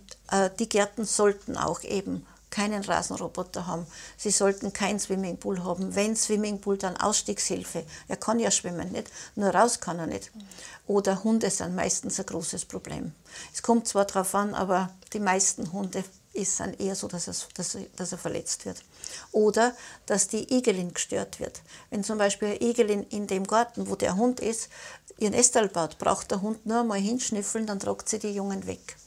die 0.59 0.69
Gärten 0.69 1.05
sollten 1.05 1.57
auch 1.57 1.83
eben 1.83 2.25
keinen 2.49 2.83
Rasenroboter 2.83 3.67
haben. 3.67 3.85
Sie 4.15 4.31
sollten 4.31 4.73
kein 4.73 4.99
Swimmingpool 4.99 5.63
haben. 5.63 5.95
Wenn 5.95 6.15
Swimmingpool, 6.15 6.77
dann 6.77 6.97
Ausstiegshilfe. 6.97 7.83
Er 8.07 8.17
kann 8.17 8.39
ja 8.39 8.51
schwimmen, 8.51 8.91
nicht? 8.91 9.11
Nur 9.35 9.49
raus 9.49 9.79
kann 9.79 9.99
er 9.99 10.07
nicht. 10.07 10.31
Oder 10.87 11.23
Hunde 11.23 11.49
sind 11.49 11.75
meistens 11.75 12.19
ein 12.19 12.25
großes 12.25 12.65
Problem. 12.65 13.13
Es 13.53 13.61
kommt 13.61 13.87
zwar 13.87 14.05
darauf 14.05 14.33
an, 14.33 14.55
aber 14.55 14.89
die 15.13 15.19
meisten 15.19 15.71
Hunde 15.71 16.03
dann 16.59 16.73
eher 16.75 16.95
so, 16.95 17.07
dass, 17.07 17.27
es, 17.27 17.47
dass, 17.55 17.77
dass, 17.95 18.11
er 18.11 18.17
verletzt 18.17 18.65
wird. 18.65 18.83
Oder 19.31 19.75
dass 20.05 20.27
die 20.27 20.53
Igelin 20.55 20.93
gestört 20.93 21.39
wird. 21.39 21.61
Wenn 21.89 22.03
zum 22.03 22.19
Beispiel 22.19 22.49
eine 22.49 22.61
Igelin 22.61 23.03
in 23.03 23.25
dem 23.25 23.47
Garten, 23.47 23.89
wo 23.89 23.95
der 23.95 24.15
Hund 24.15 24.39
ist, 24.39 24.69
ihren 25.17 25.33
Estal 25.33 25.67
baut, 25.67 25.97
braucht 25.97 26.29
der 26.29 26.41
Hund 26.41 26.65
nur 26.65 26.81
einmal 26.81 26.99
hinschnüffeln, 26.99 27.65
dann 27.65 27.79
tragt 27.79 28.07
sie 28.07 28.19
die 28.19 28.33
Jungen 28.35 28.67
weg. 28.67 28.97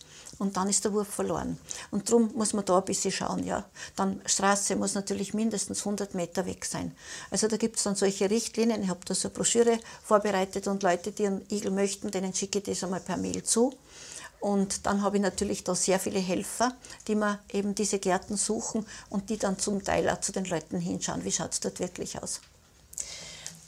Und 0.41 0.57
dann 0.57 0.71
ist 0.71 0.87
der 0.87 0.95
Wurf 0.95 1.09
verloren. 1.09 1.59
Und 1.91 2.09
darum 2.09 2.33
muss 2.35 2.55
man 2.55 2.65
da 2.65 2.79
ein 2.79 2.85
bisschen 2.87 3.13
schauen. 3.13 3.45
Ja. 3.45 3.67
Dann 3.95 4.23
Straße 4.25 4.75
muss 4.75 4.95
natürlich 4.95 5.35
mindestens 5.35 5.81
100 5.81 6.15
Meter 6.15 6.47
weg 6.47 6.65
sein. 6.65 6.97
Also 7.31 7.47
da 7.47 7.59
gibt 7.59 7.77
es 7.77 7.83
dann 7.83 7.95
solche 7.95 8.31
Richtlinien. 8.31 8.83
Ich 8.83 8.89
habe 8.89 9.01
da 9.05 9.15
so 9.15 9.29
eine 9.29 9.35
Broschüre 9.35 9.79
vorbereitet 10.03 10.67
und 10.67 10.83
Leute, 10.83 11.13
die 11.13 11.27
einen 11.27 11.45
Igel 11.51 11.71
möchten, 11.71 12.11
denen 12.11 12.33
schicke 12.33 12.61
ich 12.61 12.65
das 12.65 12.83
einmal 12.83 13.01
per 13.01 13.19
Mail 13.19 13.43
zu. 13.43 13.75
Und 14.41 14.87
dann 14.87 15.03
habe 15.03 15.19
ich 15.19 15.23
natürlich 15.23 15.63
da 15.63 15.75
sehr 15.75 16.01
viele 16.01 16.21
Helfer, 16.21 16.75
die 17.07 17.17
mir 17.17 17.41
eben 17.53 17.75
diese 17.75 17.99
Gärten 17.99 18.39
suchen 18.39 18.87
und 19.11 19.29
die 19.29 19.37
dann 19.37 19.59
zum 19.59 19.85
Teil 19.85 20.09
auch 20.09 20.23
zu 20.23 20.33
den 20.33 20.47
Leuten 20.47 20.81
hinschauen, 20.81 21.23
wie 21.23 21.33
schaut 21.33 21.53
es 21.53 21.61
dort 21.61 21.81
wirklich 21.81 22.23
aus. 22.23 22.41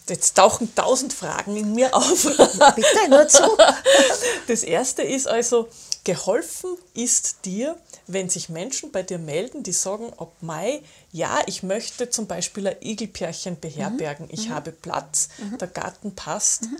Jetzt 0.09 0.37
tauchen 0.37 0.75
tausend 0.75 1.13
Fragen 1.13 1.57
in 1.57 1.75
mir 1.75 1.95
auf. 1.95 2.25
Bitte, 2.77 3.09
nur 3.09 3.29
zu. 3.29 3.43
Das 4.49 4.65
erste 4.65 5.03
ist 5.03 5.29
also, 5.29 5.69
geholfen 6.05 6.77
ist 6.95 7.45
dir, 7.45 7.77
wenn 8.09 8.29
sich 8.29 8.49
Menschen 8.49 8.91
bei 8.91 9.03
dir 9.03 9.19
melden, 9.19 9.63
die 9.63 9.73
sagen, 9.73 10.13
ab 10.19 10.33
Mai, 10.41 10.83
ja, 11.13 11.39
ich 11.47 11.63
möchte 11.63 12.11
zum 12.11 12.27
Beispiel 12.27 12.67
ein 12.67 12.77
Igelpärchen 12.81 13.61
beherbergen, 13.61 14.29
ich 14.31 14.49
mhm. 14.49 14.55
habe 14.55 14.73
Platz, 14.73 15.29
mhm. 15.39 15.59
der 15.59 15.69
Garten 15.69 16.15
passt. 16.15 16.63
Mhm 16.63 16.79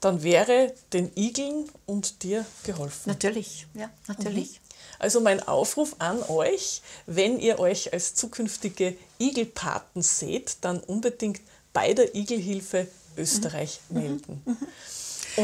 dann 0.00 0.22
wäre 0.22 0.72
den 0.92 1.10
Igeln 1.16 1.68
und 1.86 2.22
dir 2.22 2.44
geholfen. 2.64 3.10
Natürlich, 3.10 3.66
ja, 3.74 3.90
natürlich. 4.06 4.52
Mhm. 4.52 4.68
Also 5.00 5.20
mein 5.20 5.46
Aufruf 5.46 5.96
an 5.98 6.22
euch, 6.24 6.82
wenn 7.06 7.38
ihr 7.38 7.58
euch 7.60 7.92
als 7.92 8.14
zukünftige 8.14 8.96
Igelpaten 9.18 10.02
seht, 10.02 10.58
dann 10.62 10.80
unbedingt 10.80 11.40
bei 11.72 11.94
der 11.94 12.14
Igelhilfe 12.14 12.88
Österreich 13.16 13.80
mhm. 13.88 14.00
melden. 14.00 14.42
Mhm. 14.44 14.56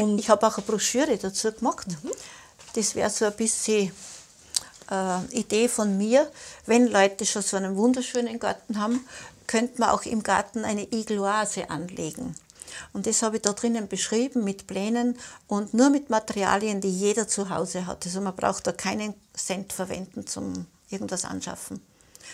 Und 0.01 0.19
ich 0.19 0.29
habe 0.29 0.45
auch 0.47 0.57
eine 0.57 0.65
Broschüre 0.65 1.17
dazu 1.17 1.51
gemacht. 1.51 1.87
Mhm. 1.87 2.11
Das 2.73 2.95
wäre 2.95 3.09
so 3.09 3.25
ein 3.25 3.35
bisschen 3.35 3.91
äh, 4.91 5.25
Idee 5.37 5.67
von 5.67 5.97
mir. 5.97 6.29
Wenn 6.65 6.87
Leute 6.87 7.25
schon 7.25 7.41
so 7.41 7.57
einen 7.57 7.75
wunderschönen 7.75 8.39
Garten 8.39 8.79
haben, 8.79 9.07
könnte 9.47 9.79
man 9.79 9.89
auch 9.89 10.03
im 10.03 10.23
Garten 10.23 10.65
eine 10.65 10.83
Igeloase 10.91 11.69
anlegen. 11.69 12.35
Und 12.93 13.07
das 13.07 13.21
habe 13.21 13.37
ich 13.37 13.41
da 13.41 13.53
drinnen 13.53 13.87
beschrieben 13.87 14.43
mit 14.43 14.67
Plänen 14.67 15.17
und 15.47 15.73
nur 15.73 15.89
mit 15.89 16.09
Materialien, 16.09 16.81
die 16.81 16.89
jeder 16.89 17.27
zu 17.27 17.49
Hause 17.49 17.85
hat. 17.85 18.05
Also 18.05 18.21
man 18.21 18.35
braucht 18.35 18.67
da 18.67 18.71
keinen 18.71 19.13
Cent 19.33 19.71
verwenden 19.71 20.27
zum 20.27 20.65
irgendwas 20.89 21.25
anschaffen. 21.25 21.81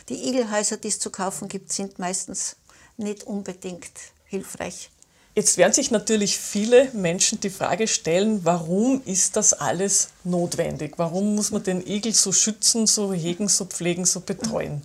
Die 0.09 0.29
Igelhäuser, 0.29 0.77
die 0.77 0.87
es 0.87 0.99
zu 0.99 1.09
kaufen 1.09 1.47
gibt, 1.47 1.71
sind 1.71 1.99
meistens 1.99 2.55
nicht 3.01 3.23
unbedingt 3.23 3.91
hilfreich. 4.25 4.89
Jetzt 5.33 5.57
werden 5.57 5.71
sich 5.71 5.91
natürlich 5.91 6.37
viele 6.37 6.89
Menschen 6.91 7.39
die 7.39 7.49
Frage 7.49 7.87
stellen, 7.87 8.43
warum 8.43 9.01
ist 9.05 9.37
das 9.37 9.53
alles 9.53 10.09
notwendig? 10.25 10.95
Warum 10.97 11.35
muss 11.35 11.51
man 11.51 11.63
den 11.63 11.85
Igel 11.87 12.13
so 12.13 12.33
schützen, 12.33 12.85
so 12.85 13.13
hegen, 13.13 13.47
so 13.47 13.63
pflegen, 13.65 14.05
so 14.05 14.19
betreuen? 14.19 14.81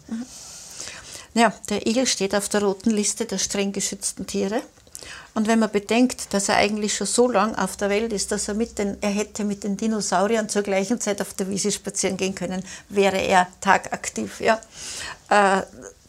Ja, 1.35 1.53
der 1.69 1.87
Igel 1.87 2.07
steht 2.07 2.35
auf 2.35 2.49
der 2.49 2.63
roten 2.63 2.91
Liste 2.91 3.27
der 3.27 3.39
streng 3.39 3.73
geschützten 3.73 4.27
Tiere. 4.27 4.63
Und 5.35 5.49
wenn 5.49 5.59
man 5.59 5.71
bedenkt, 5.71 6.33
dass 6.33 6.49
er 6.49 6.57
eigentlich 6.57 6.95
schon 6.95 7.07
so 7.07 7.29
lange 7.29 7.63
auf 7.63 7.77
der 7.77 7.91
Welt 7.91 8.13
ist, 8.13 8.33
dass 8.33 8.49
er 8.49 8.55
mit 8.55 8.79
den, 8.79 8.97
er 9.03 9.11
hätte 9.11 9.45
mit 9.45 9.65
den 9.65 9.77
Dinosauriern 9.77 10.49
zur 10.49 10.63
gleichen 10.63 11.01
Zeit 11.01 11.21
auf 11.21 11.35
der 11.35 11.51
Wiese 11.51 11.73
spazieren 11.73 12.17
gehen 12.17 12.35
können, 12.35 12.65
wäre 12.89 13.19
er 13.19 13.49
tagaktiv. 13.61 14.41
Ja. 14.41 14.61
Äh, 15.29 15.63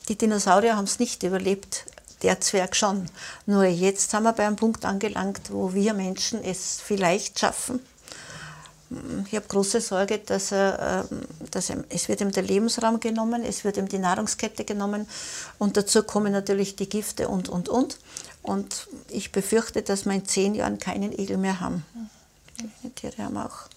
die 0.07 0.15
Dinosaurier 0.15 0.77
haben 0.77 0.85
es 0.85 0.99
nicht 0.99 1.23
überlebt, 1.23 1.85
der 2.23 2.41
Zwerg 2.41 2.75
schon. 2.75 3.09
Nur 3.45 3.65
jetzt 3.65 4.13
haben 4.13 4.23
wir 4.23 4.33
bei 4.33 4.45
einem 4.45 4.55
Punkt 4.55 4.85
angelangt, 4.85 5.51
wo 5.51 5.73
wir 5.73 5.93
Menschen 5.93 6.43
es 6.43 6.79
vielleicht 6.81 7.39
schaffen. 7.39 7.79
Ich 9.25 9.35
habe 9.35 9.45
große 9.47 9.81
Sorge, 9.81 10.19
dass, 10.19 10.53
er, 10.53 11.05
ähm, 11.11 11.21
dass 11.51 11.69
er, 11.69 11.83
es 11.89 12.07
wird 12.07 12.21
ihm 12.21 12.31
der 12.31 12.43
Lebensraum 12.43 13.01
genommen, 13.01 13.43
es 13.43 13.65
wird 13.65 13.75
ihm 13.75 13.89
die 13.89 13.97
Nahrungskette 13.97 14.63
genommen 14.63 15.07
und 15.59 15.75
dazu 15.75 16.03
kommen 16.03 16.31
natürlich 16.31 16.77
die 16.77 16.87
Gifte 16.87 17.27
und, 17.27 17.49
und, 17.49 17.67
und. 17.67 17.99
Und 18.43 18.87
ich 19.09 19.33
befürchte, 19.33 19.81
dass 19.81 20.05
wir 20.05 20.13
in 20.13 20.25
zehn 20.25 20.55
Jahren 20.55 20.79
keinen 20.79 21.11
Igel 21.11 21.35
mehr 21.35 21.59
haben. 21.59 21.85
Die 22.81 22.89
Tiere 22.91 23.23
haben 23.23 23.37
auch, 23.37 23.67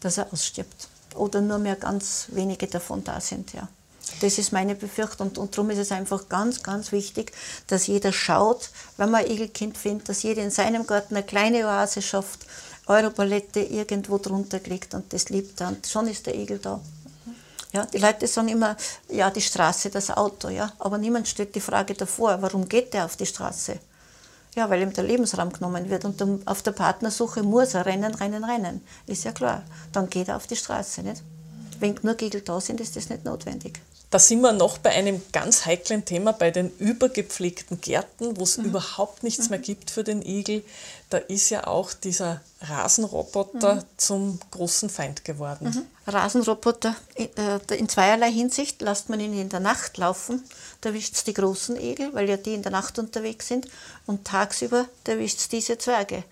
dass 0.00 0.16
er 0.16 0.32
ausstirbt. 0.32 0.88
Oder 1.14 1.42
nur 1.42 1.58
mehr 1.58 1.76
ganz 1.76 2.28
wenige 2.30 2.68
davon 2.68 3.04
da 3.04 3.20
sind, 3.20 3.52
ja. 3.52 3.68
Das 4.20 4.38
ist 4.38 4.52
meine 4.52 4.74
Befürchtung. 4.74 5.28
Und, 5.28 5.38
und 5.38 5.56
darum 5.56 5.70
ist 5.70 5.78
es 5.78 5.92
einfach 5.92 6.28
ganz, 6.28 6.62
ganz 6.62 6.92
wichtig, 6.92 7.32
dass 7.66 7.86
jeder 7.86 8.12
schaut, 8.12 8.70
wenn 8.96 9.10
man 9.10 9.24
ein 9.24 9.30
Igelkind 9.30 9.76
findet, 9.76 10.08
dass 10.08 10.22
jeder 10.22 10.42
in 10.42 10.50
seinem 10.50 10.86
Garten 10.86 11.16
eine 11.16 11.26
kleine 11.26 11.66
Oase 11.66 12.02
schafft, 12.02 12.46
Europalette 12.86 13.60
irgendwo 13.60 14.18
drunter 14.18 14.60
kriegt 14.60 14.94
und 14.94 15.12
das 15.12 15.28
liebt 15.28 15.60
er. 15.60 15.68
Und 15.68 15.86
schon 15.86 16.06
ist 16.06 16.26
der 16.26 16.36
Igel 16.36 16.58
da. 16.58 16.80
Ja, 17.72 17.84
die 17.84 17.98
Leute 17.98 18.26
sagen 18.26 18.48
immer, 18.48 18.76
ja, 19.10 19.30
die 19.30 19.40
Straße, 19.40 19.90
das 19.90 20.10
Auto, 20.10 20.48
ja. 20.48 20.72
Aber 20.78 20.96
niemand 20.98 21.28
stellt 21.28 21.54
die 21.54 21.60
Frage 21.60 21.94
davor, 21.94 22.40
warum 22.40 22.68
geht 22.68 22.94
der 22.94 23.04
auf 23.04 23.16
die 23.16 23.26
Straße? 23.26 23.78
Ja, 24.54 24.70
weil 24.70 24.80
ihm 24.80 24.92
der 24.92 25.04
Lebensraum 25.04 25.52
genommen 25.52 25.90
wird 25.90 26.06
und 26.06 26.48
auf 26.48 26.62
der 26.62 26.70
Partnersuche 26.70 27.42
muss 27.42 27.74
er 27.74 27.84
rennen, 27.84 28.14
rennen, 28.14 28.44
rennen. 28.44 28.86
Ist 29.06 29.24
ja 29.24 29.32
klar. 29.32 29.62
Dann 29.92 30.08
geht 30.08 30.28
er 30.28 30.36
auf 30.36 30.46
die 30.46 30.56
Straße, 30.56 31.02
nicht? 31.02 31.22
Wenn 31.78 31.98
nur 32.02 32.14
Gegel 32.14 32.40
da 32.40 32.58
sind, 32.60 32.80
ist 32.80 32.96
das 32.96 33.10
nicht 33.10 33.24
notwendig. 33.24 33.80
Da 34.16 34.20
sind 34.20 34.40
wir 34.40 34.52
noch 34.52 34.78
bei 34.78 34.92
einem 34.92 35.20
ganz 35.30 35.66
heiklen 35.66 36.06
Thema, 36.06 36.32
bei 36.32 36.50
den 36.50 36.70
übergepflegten 36.78 37.82
Gärten, 37.82 38.38
wo 38.38 38.44
es 38.44 38.56
mhm. 38.56 38.64
überhaupt 38.64 39.22
nichts 39.22 39.44
mhm. 39.44 39.50
mehr 39.50 39.58
gibt 39.58 39.90
für 39.90 40.04
den 40.04 40.22
Igel. 40.22 40.64
Da 41.10 41.18
ist 41.18 41.50
ja 41.50 41.66
auch 41.66 41.92
dieser 41.92 42.40
Rasenroboter 42.62 43.74
mhm. 43.74 43.84
zum 43.98 44.40
großen 44.52 44.88
Feind 44.88 45.26
geworden. 45.26 45.66
Mhm. 45.66 46.10
Rasenroboter 46.10 46.96
in, 47.14 47.28
äh, 47.36 47.76
in 47.76 47.90
zweierlei 47.90 48.32
Hinsicht. 48.32 48.80
Lasst 48.80 49.10
man 49.10 49.20
ihn 49.20 49.38
in 49.38 49.50
der 49.50 49.60
Nacht 49.60 49.98
laufen, 49.98 50.42
da 50.80 50.88
erwischt 50.88 51.14
es 51.14 51.24
die 51.24 51.34
großen 51.34 51.78
Igel, 51.78 52.14
weil 52.14 52.26
ja 52.26 52.38
die 52.38 52.54
in 52.54 52.62
der 52.62 52.72
Nacht 52.72 52.98
unterwegs 52.98 53.48
sind. 53.48 53.68
Und 54.06 54.24
tagsüber 54.24 54.86
erwischt 55.06 55.40
es 55.40 55.50
diese 55.50 55.76
Zwerge. 55.76 56.24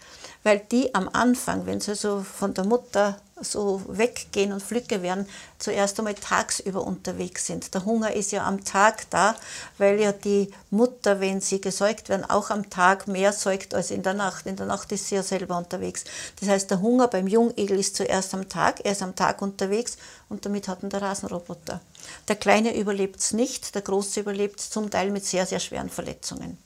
Weil 0.42 0.60
die 0.72 0.94
am 0.94 1.10
Anfang, 1.12 1.66
wenn 1.66 1.82
sie 1.82 1.90
also 1.90 2.22
von 2.22 2.54
der 2.54 2.64
Mutter 2.64 3.20
so 3.44 3.82
weggehen 3.86 4.52
und 4.52 4.62
Flücke 4.62 5.02
werden, 5.02 5.28
zuerst 5.58 5.98
einmal 5.98 6.14
tagsüber 6.14 6.84
unterwegs 6.86 7.46
sind. 7.46 7.74
Der 7.74 7.84
Hunger 7.84 8.12
ist 8.12 8.32
ja 8.32 8.46
am 8.46 8.64
Tag 8.64 9.08
da, 9.10 9.36
weil 9.78 10.00
ja 10.00 10.12
die 10.12 10.50
Mutter, 10.70 11.20
wenn 11.20 11.40
sie 11.40 11.60
gesäugt 11.60 12.08
werden, 12.08 12.28
auch 12.28 12.50
am 12.50 12.70
Tag 12.70 13.06
mehr 13.08 13.32
säugt 13.32 13.74
als 13.74 13.90
in 13.90 14.02
der 14.02 14.14
Nacht. 14.14 14.46
In 14.46 14.56
der 14.56 14.66
Nacht 14.66 14.92
ist 14.92 15.08
sie 15.08 15.14
ja 15.14 15.22
selber 15.22 15.56
unterwegs. 15.56 16.04
Das 16.40 16.48
heißt, 16.48 16.70
der 16.70 16.80
Hunger 16.80 17.08
beim 17.08 17.26
Jungigel 17.26 17.78
ist 17.78 17.96
zuerst 17.96 18.34
am 18.34 18.48
Tag, 18.48 18.84
er 18.84 18.92
ist 18.92 19.02
am 19.02 19.14
Tag 19.14 19.42
unterwegs 19.42 19.96
und 20.28 20.44
damit 20.44 20.68
hat 20.68 20.82
ihn 20.82 20.90
der 20.90 21.02
Rasenroboter. 21.02 21.80
Der 22.28 22.36
Kleine 22.36 22.76
überlebt 22.76 23.20
es 23.20 23.32
nicht, 23.32 23.74
der 23.74 23.82
Große 23.82 24.20
überlebt 24.20 24.60
es 24.60 24.70
zum 24.70 24.90
Teil 24.90 25.10
mit 25.10 25.24
sehr, 25.24 25.46
sehr 25.46 25.60
schweren 25.60 25.90
Verletzungen. 25.90 26.58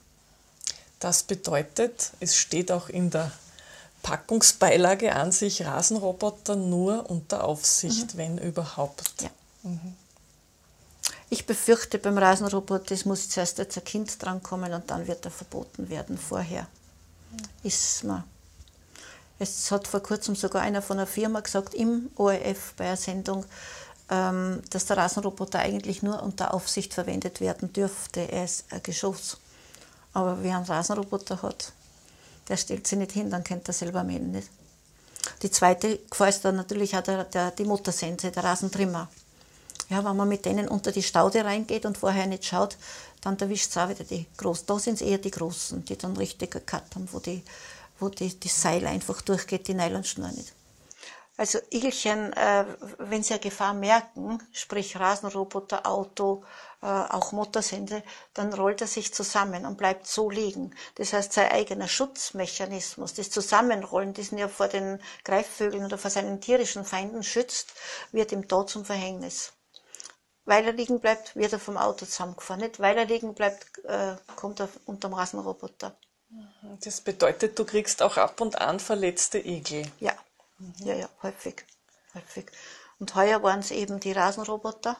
Das 0.99 1.23
bedeutet, 1.23 2.11
es 2.19 2.35
steht 2.35 2.71
auch 2.71 2.89
in 2.89 3.09
der 3.09 3.31
Packungsbeilage 4.01 5.15
an 5.15 5.31
sich 5.31 5.65
Rasenroboter 5.65 6.55
nur 6.55 7.09
unter 7.09 7.43
Aufsicht, 7.43 8.13
mhm. 8.13 8.17
wenn 8.17 8.37
überhaupt. 8.37 9.21
Ja. 9.21 9.29
Mhm. 9.63 9.95
Ich 11.29 11.45
befürchte 11.45 11.99
beim 11.99 12.17
Rasenroboter, 12.17 12.93
es 12.93 13.05
muss 13.05 13.29
zuerst 13.29 13.59
jetzt 13.59 13.77
ein 13.77 13.83
Kind 13.83 14.23
drankommen 14.23 14.73
und 14.73 14.89
dann 14.89 15.07
wird 15.07 15.25
er 15.25 15.31
verboten 15.31 15.89
werden. 15.89 16.17
Vorher 16.17 16.63
mhm. 16.63 17.37
ist 17.63 18.03
man. 18.03 18.23
Es 19.37 19.71
hat 19.71 19.87
vor 19.87 20.01
kurzem 20.01 20.35
sogar 20.35 20.63
einer 20.63 20.81
von 20.81 20.97
einer 20.97 21.07
Firma 21.07 21.39
gesagt, 21.39 21.73
im 21.73 22.09
ORF 22.15 22.73
bei 22.75 22.87
einer 22.87 22.97
Sendung, 22.97 23.45
ähm, 24.09 24.61
dass 24.69 24.85
der 24.85 24.97
Rasenroboter 24.97 25.59
eigentlich 25.59 26.03
nur 26.03 26.21
unter 26.21 26.53
Aufsicht 26.53 26.93
verwendet 26.93 27.39
werden 27.39 27.71
dürfte. 27.71 28.21
Er 28.21 28.43
ist 28.45 28.65
ein 28.71 28.83
Geschoss. 28.83 29.37
Aber 30.13 30.43
wer 30.43 30.57
einen 30.57 30.65
Rasenroboter 30.65 31.41
hat, 31.41 31.71
der 32.49 32.57
stellt 32.57 32.87
sich 32.87 32.97
nicht 32.97 33.11
hin, 33.11 33.29
dann 33.29 33.43
kennt 33.43 33.67
er 33.67 33.73
selber 33.73 34.03
mähen 34.03 34.31
nicht. 34.31 34.49
Die 35.41 35.51
zweite 35.51 35.99
Gefahr 36.09 36.29
ist 36.29 36.43
dann 36.43 36.55
natürlich 36.55 36.95
auch 36.95 37.03
der, 37.03 37.23
der, 37.25 37.51
die 37.51 37.63
Motorsense, 37.65 38.31
der 38.31 38.43
Rasentrimmer. 38.43 39.09
Ja, 39.89 40.03
wenn 40.03 40.15
man 40.15 40.27
mit 40.27 40.45
denen 40.45 40.67
unter 40.67 40.91
die 40.91 41.03
Staude 41.03 41.43
reingeht 41.45 41.85
und 41.85 41.97
vorher 41.97 42.27
nicht 42.27 42.45
schaut, 42.45 42.77
dann 43.21 43.37
erwischt 43.39 43.71
es 43.71 43.77
auch 43.77 43.89
wieder 43.89 44.03
die 44.03 44.25
Großen. 44.37 44.65
Da 44.67 44.77
sind 44.79 44.95
es 44.95 45.01
eher 45.01 45.17
die 45.17 45.31
Großen, 45.31 45.83
die 45.85 45.97
dann 45.97 46.15
richtig 46.15 46.51
Cut 46.65 46.95
haben, 46.95 47.07
wo, 47.11 47.19
die, 47.19 47.43
wo 47.99 48.09
die, 48.09 48.39
die 48.39 48.47
Seil 48.47 48.85
einfach 48.85 49.21
durchgeht, 49.21 49.67
die 49.67 49.73
Nylonschnur 49.73 50.29
nicht. 50.29 50.53
Also 51.39 51.57
Igelchen, 51.71 52.33
äh, 52.33 52.65
wenn 52.97 53.23
sie 53.23 53.33
eine 53.33 53.39
Gefahr 53.39 53.73
merken, 53.73 54.45
sprich 54.51 54.99
Rasenroboter, 54.99 55.87
Auto, 55.87 56.43
äh, 56.81 56.87
auch 56.87 57.31
Motorsense, 57.31 58.03
dann 58.33 58.53
rollt 58.53 58.81
er 58.81 58.87
sich 58.87 59.13
zusammen 59.13 59.65
und 59.65 59.77
bleibt 59.77 60.05
so 60.05 60.29
liegen. 60.29 60.75
Das 60.95 61.13
heißt, 61.13 61.31
sein 61.31 61.49
eigener 61.49 61.87
Schutzmechanismus, 61.87 63.13
das 63.13 63.29
Zusammenrollen, 63.29 64.13
das 64.13 64.33
ihn 64.33 64.37
ja 64.37 64.49
vor 64.49 64.67
den 64.67 65.01
Greifvögeln 65.23 65.85
oder 65.85 65.97
vor 65.97 66.11
seinen 66.11 66.41
tierischen 66.41 66.83
Feinden 66.83 67.23
schützt, 67.23 67.71
wird 68.11 68.33
ihm 68.33 68.45
da 68.45 68.65
zum 68.65 68.83
Verhängnis. 68.83 69.53
Weil 70.43 70.65
er 70.65 70.73
liegen 70.73 70.99
bleibt, 70.99 71.37
wird 71.37 71.53
er 71.53 71.59
vom 71.59 71.77
Auto 71.77 72.05
zusammengefahren. 72.05 72.63
Nicht 72.63 72.81
weil 72.81 72.97
er 72.97 73.05
liegen 73.05 73.33
bleibt, 73.33 73.65
äh, 73.85 74.17
kommt 74.35 74.59
er 74.59 74.67
unterm 74.85 75.13
Rasenroboter. 75.13 75.95
Das 76.83 76.99
bedeutet, 76.99 77.57
du 77.57 77.63
kriegst 77.63 78.03
auch 78.03 78.17
ab 78.17 78.41
und 78.41 78.59
an 78.59 78.81
verletzte 78.81 79.39
Igel. 79.39 79.89
Ja. 80.01 80.11
Ja, 80.79 80.95
ja, 80.95 81.09
häufig. 81.23 81.65
häufig. 82.13 82.51
Und 82.99 83.15
heuer 83.15 83.41
waren 83.43 83.59
es 83.59 83.71
eben 83.71 83.99
die 83.99 84.11
Rasenroboter 84.11 84.97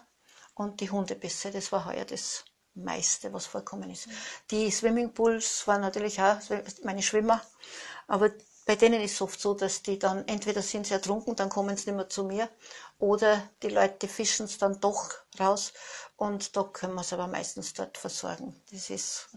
und 0.55 0.79
die 0.81 0.89
Hundebisse. 0.89 1.51
Das 1.51 1.71
war 1.71 1.85
heuer 1.85 2.05
das 2.05 2.45
meiste, 2.75 3.33
was 3.33 3.45
vorkommen 3.45 3.89
ist. 3.89 4.07
Die 4.51 4.71
Swimmingpools 4.71 5.67
waren 5.67 5.81
natürlich 5.81 6.21
auch 6.21 6.37
meine 6.83 7.03
Schwimmer, 7.03 7.41
aber 8.07 8.31
bei 8.65 8.75
denen 8.75 9.01
ist 9.01 9.13
es 9.13 9.21
oft 9.21 9.39
so, 9.39 9.55
dass 9.55 9.81
die 9.81 9.97
dann 9.97 10.27
entweder 10.27 10.61
sind 10.61 10.85
sie 10.85 10.93
ertrunken, 10.93 11.35
dann 11.35 11.49
kommen 11.49 11.75
sie 11.75 11.89
nicht 11.89 11.97
mehr 11.97 12.07
zu 12.07 12.23
mir, 12.23 12.49
oder 12.99 13.49
die 13.63 13.69
Leute 13.69 14.07
fischen 14.07 14.45
es 14.45 14.59
dann 14.59 14.79
doch 14.79 15.09
raus 15.39 15.73
und 16.17 16.55
da 16.55 16.63
können 16.63 16.93
wir 16.93 17.01
es 17.01 17.11
aber 17.11 17.27
meistens 17.27 17.73
dort 17.73 17.97
versorgen. 17.97 18.61
Das 18.71 18.89
ist 18.91 19.29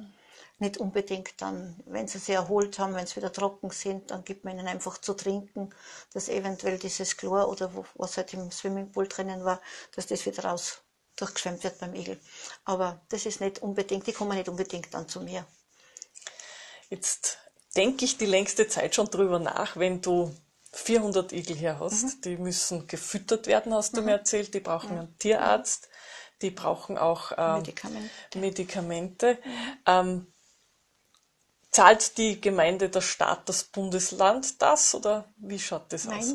nicht 0.59 0.78
unbedingt 0.78 1.40
dann, 1.40 1.80
wenn 1.87 2.06
sie 2.06 2.18
sich 2.18 2.35
erholt 2.35 2.78
haben, 2.78 2.94
wenn 2.94 3.06
sie 3.06 3.16
wieder 3.16 3.32
trocken 3.32 3.71
sind, 3.71 4.11
dann 4.11 4.25
gibt 4.25 4.44
man 4.44 4.59
ihnen 4.59 4.68
einfach 4.68 4.99
zu 4.99 5.14
trinken, 5.14 5.71
dass 6.12 6.28
eventuell 6.28 6.78
dieses 6.78 7.16
Chlor 7.16 7.49
oder 7.49 7.73
was 7.94 8.16
halt 8.16 8.32
im 8.35 8.50
Swimmingpool 8.50 9.09
drinnen 9.09 9.44
war, 9.44 9.61
dass 9.94 10.06
das 10.06 10.25
wieder 10.25 10.44
raus 10.44 10.82
durchgeschwemmt 11.16 11.64
wird 11.64 11.78
beim 11.78 11.94
Igel. 11.94 12.18
Aber 12.64 13.00
das 13.09 13.26
ist 13.26 13.40
nicht 13.40 13.61
unbedingt, 13.61 14.06
die 14.06 14.12
kommen 14.12 14.37
nicht 14.37 14.49
unbedingt 14.49 14.92
dann 14.94 15.09
zu 15.09 15.21
mir. 15.21 15.44
Jetzt 16.90 17.38
denke 17.76 18.04
ich 18.04 18.18
die 18.18 18.26
längste 18.26 18.68
Zeit 18.68 18.94
schon 18.94 19.06
drüber 19.06 19.38
nach, 19.38 19.76
wenn 19.76 20.00
du 20.00 20.35
400 20.73 21.32
Igel 21.32 21.56
her 21.56 21.78
hast. 21.80 22.02
Mhm. 22.02 22.21
Die 22.25 22.37
müssen 22.37 22.87
gefüttert 22.87 23.47
werden, 23.47 23.75
hast 23.75 23.97
du 23.97 24.00
mhm. 24.00 24.06
mir 24.06 24.12
erzählt. 24.12 24.54
Die 24.54 24.61
brauchen 24.61 24.92
mhm. 24.92 24.99
einen 25.00 25.18
Tierarzt. 25.18 25.88
Die 26.40 26.50
brauchen 26.50 26.99
auch 26.99 27.32
ähm, 27.37 27.54
Medikamente. 27.59 28.38
Medikamente. 28.38 29.38
Mhm. 29.44 29.78
Ähm, 29.87 30.31
zahlt 31.72 32.18
die 32.18 32.40
Gemeinde, 32.40 32.88
der 32.90 33.00
Staat, 33.00 33.48
das 33.48 33.64
Bundesland 33.64 34.60
das 34.62 34.94
oder 34.94 35.24
wie 35.38 35.58
schaut 35.58 35.92
das 35.92 36.04
Nein. 36.04 36.18
aus? 36.18 36.34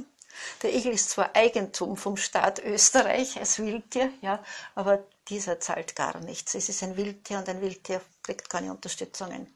Der 0.62 0.75
Igel 0.75 0.94
ist 0.94 1.10
zwar 1.12 1.36
Eigentum 1.36 1.98
vom 1.98 2.17
Staat 2.17 2.60
Österreich 2.60 3.39
als 3.39 3.60
Wildtier, 3.60 4.12
ja, 4.22 4.44
aber 4.75 5.03
dieser 5.29 5.60
zahlt 5.60 5.96
gar 5.96 6.20
nichts. 6.20 6.53
Es 6.53 6.70
ist 6.70 6.84
ein 6.84 6.98
Wildtier 6.98 7.39
und 7.39 7.50
ein 7.50 7.62
Wildtier 7.62 8.01
kriegt 8.22 8.50
keine 8.50 8.72
Unterstützungen. 8.72 9.48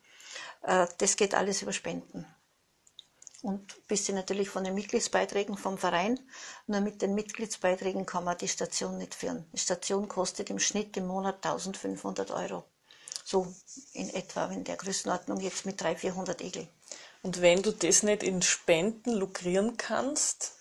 Äh, 0.64 0.88
das 0.98 1.18
geht 1.18 1.36
alles 1.36 1.62
über 1.62 1.74
Spenden. 1.74 2.26
Und 3.42 3.76
ein 3.76 3.84
bisschen 3.88 4.16
natürlich 4.16 4.50
von 4.50 4.64
den 4.64 4.76
Mitgliedsbeiträgen 4.76 5.58
vom 5.58 5.78
Verein. 5.78 6.20
Nur 6.68 6.82
mit 6.82 7.02
den 7.02 7.16
Mitgliedsbeiträgen 7.16 8.06
kann 8.06 8.24
man 8.24 8.38
die 8.38 8.48
Station 8.48 8.98
nicht 8.98 9.16
führen. 9.16 9.50
Die 9.54 9.58
Station 9.58 10.08
kostet 10.08 10.52
im 10.52 10.60
Schnitt 10.60 10.96
im 10.98 11.08
Monat 11.08 11.44
1500 11.44 12.30
Euro. 12.32 12.66
So 13.32 13.48
in 13.94 14.10
etwa 14.10 14.46
in 14.48 14.64
der 14.64 14.76
Größenordnung 14.76 15.40
jetzt 15.40 15.66
mit 15.66 15.80
300, 15.80 16.00
400 16.00 16.42
Igel. 16.42 16.68
Und 17.24 17.42
wenn 17.42 17.62
du 17.62 17.72
das 17.72 18.04
nicht 18.04 18.24
in 18.24 18.42
Spenden 18.42 19.14
lukrieren 19.14 19.78
kannst? 19.78 20.54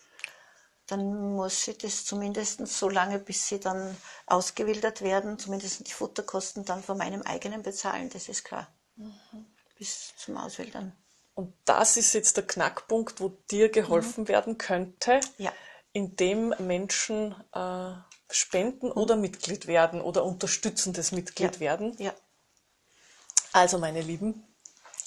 dann 0.90 1.34
muss 1.36 1.64
sie 1.64 1.78
das 1.78 2.04
zumindest 2.04 2.66
so 2.66 2.88
lange, 2.88 3.18
bis 3.18 3.46
sie 3.48 3.60
dann 3.60 3.96
ausgewildert 4.26 5.02
werden, 5.02 5.38
zumindest 5.38 5.86
die 5.86 5.92
Futterkosten 5.92 6.64
dann 6.64 6.82
von 6.82 6.98
meinem 6.98 7.22
eigenen 7.22 7.62
bezahlen, 7.62 8.10
das 8.10 8.28
ist 8.28 8.44
klar. 8.44 8.68
Mhm. 8.96 9.14
Bis 9.78 10.12
zum 10.16 10.36
Auswildern. 10.36 10.92
Und 11.34 11.54
das 11.64 11.96
ist 11.96 12.12
jetzt 12.12 12.36
der 12.36 12.46
Knackpunkt, 12.46 13.20
wo 13.20 13.28
dir 13.50 13.68
geholfen 13.68 14.24
mhm. 14.24 14.28
werden 14.28 14.58
könnte, 14.58 15.20
ja. 15.38 15.52
indem 15.92 16.54
Menschen 16.58 17.34
äh, 17.52 17.92
spenden 18.28 18.86
mhm. 18.86 18.92
oder 18.92 19.16
Mitglied 19.16 19.66
werden 19.66 20.00
oder 20.00 20.24
unterstützendes 20.24 21.12
Mitglied 21.12 21.54
ja. 21.54 21.60
werden. 21.60 21.96
Ja. 21.98 22.12
Also 23.52 23.78
meine 23.78 24.00
Lieben, 24.00 24.45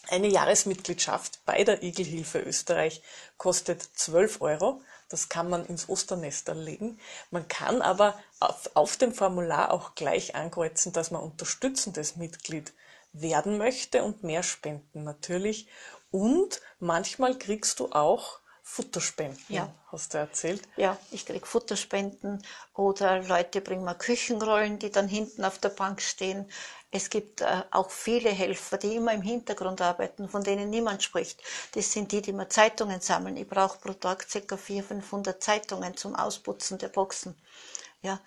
eine 0.10 0.28
Jahresmitgliedschaft 0.28 1.46
bei 1.46 1.64
der 1.64 1.82
Igelhilfe 1.82 2.40
Österreich 2.40 3.02
kostet 3.38 3.82
12 3.82 4.42
Euro. 4.42 4.82
Das 5.08 5.30
kann 5.30 5.50
man 5.50 5.66
ins 5.66 5.88
Osternest 5.88 6.50
legen. 6.50 7.00
Man 7.32 7.48
kann 7.48 7.82
aber 7.82 8.20
auf, 8.40 8.70
auf, 8.74 8.98
dem 8.98 9.14
Formular 9.14 9.72
auch 9.72 9.96
gleich 9.96 10.36
ankreuzen, 10.36 10.92
dass 10.92 11.12
man 11.12 11.22
unterstützendes 11.22 12.16
Mitglied 12.18 12.74
werden 13.14 13.58
möchte 13.58 14.04
und 14.04 14.24
mehr 14.24 14.44
spenden 14.44 15.04
natürlich. 15.04 15.68
Und 16.12 16.62
manchmal 16.80 17.38
kriegst 17.38 17.80
du 17.80 17.92
auch 17.92 18.40
Futterspenden, 18.66 19.44
ja. 19.50 19.74
hast 19.92 20.14
du 20.14 20.18
erzählt? 20.18 20.62
Ja, 20.78 20.98
ich 21.12 21.26
krieg 21.26 21.46
Futterspenden 21.46 22.42
oder 22.74 23.22
Leute 23.22 23.60
bringen 23.60 23.84
mir 23.84 23.94
Küchenrollen, 23.94 24.80
die 24.80 24.90
dann 24.90 25.10
hinten 25.10 25.44
auf 25.44 25.60
der 25.60 25.70
Bank 25.70 26.02
stehen. 26.02 26.50
Es 26.90 27.10
gibt 27.10 27.42
äh, 27.42 27.64
auch 27.72 27.92
viele 27.92 28.30
Helfer, 28.30 28.78
die 28.78 28.96
immer 28.96 29.14
im 29.14 29.22
Hintergrund 29.22 29.82
arbeiten, 29.82 30.30
von 30.30 30.44
denen 30.44 30.70
niemand 30.70 31.04
spricht. 31.04 31.44
Das 31.74 31.92
sind 31.92 32.12
die, 32.14 32.22
die 32.22 32.32
mir 32.32 32.48
Zeitungen 32.48 33.02
sammeln. 33.02 33.36
Ich 33.36 33.48
brauche 33.48 33.80
pro 33.80 33.94
Tag 33.94 34.28
ca. 34.30 34.58
400, 34.58 35.04
500 35.04 35.44
Zeitungen 35.44 35.98
zum 35.98 36.16
Ausputzen 36.16 36.78
der 36.78 36.88
Boxen. 36.88 37.36
Ja, 38.02 38.20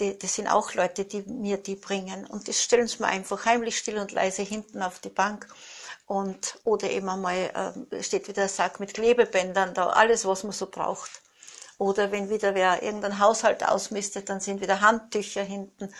die, 0.00 0.18
das 0.18 0.34
sind 0.34 0.48
auch 0.48 0.74
Leute, 0.74 1.04
die 1.04 1.22
mir 1.22 1.58
die 1.58 1.76
bringen. 1.76 2.26
Und 2.26 2.48
das 2.48 2.62
stellen 2.62 2.86
sie 2.86 3.02
mir 3.02 3.08
einfach 3.08 3.44
heimlich 3.44 3.76
still 3.78 3.98
und 3.98 4.12
leise 4.12 4.42
hinten 4.42 4.82
auf 4.82 4.98
die 4.98 5.10
Bank. 5.10 5.46
Und, 6.06 6.58
oder 6.64 6.90
eben 6.90 7.08
einmal 7.08 7.74
äh, 7.90 8.02
steht 8.02 8.28
wieder 8.28 8.42
ein 8.42 8.48
Sack 8.48 8.78
mit 8.78 8.94
Klebebändern 8.94 9.72
da, 9.74 9.88
alles, 9.88 10.26
was 10.26 10.44
man 10.44 10.52
so 10.52 10.66
braucht. 10.66 11.22
Oder 11.78 12.12
wenn 12.12 12.30
wieder 12.30 12.54
wer 12.54 12.82
irgendein 12.82 13.18
Haushalt 13.18 13.66
ausmistet, 13.66 14.28
dann 14.28 14.40
sind 14.40 14.60
wieder 14.60 14.80
Handtücher 14.80 15.42
hinten. 15.42 15.92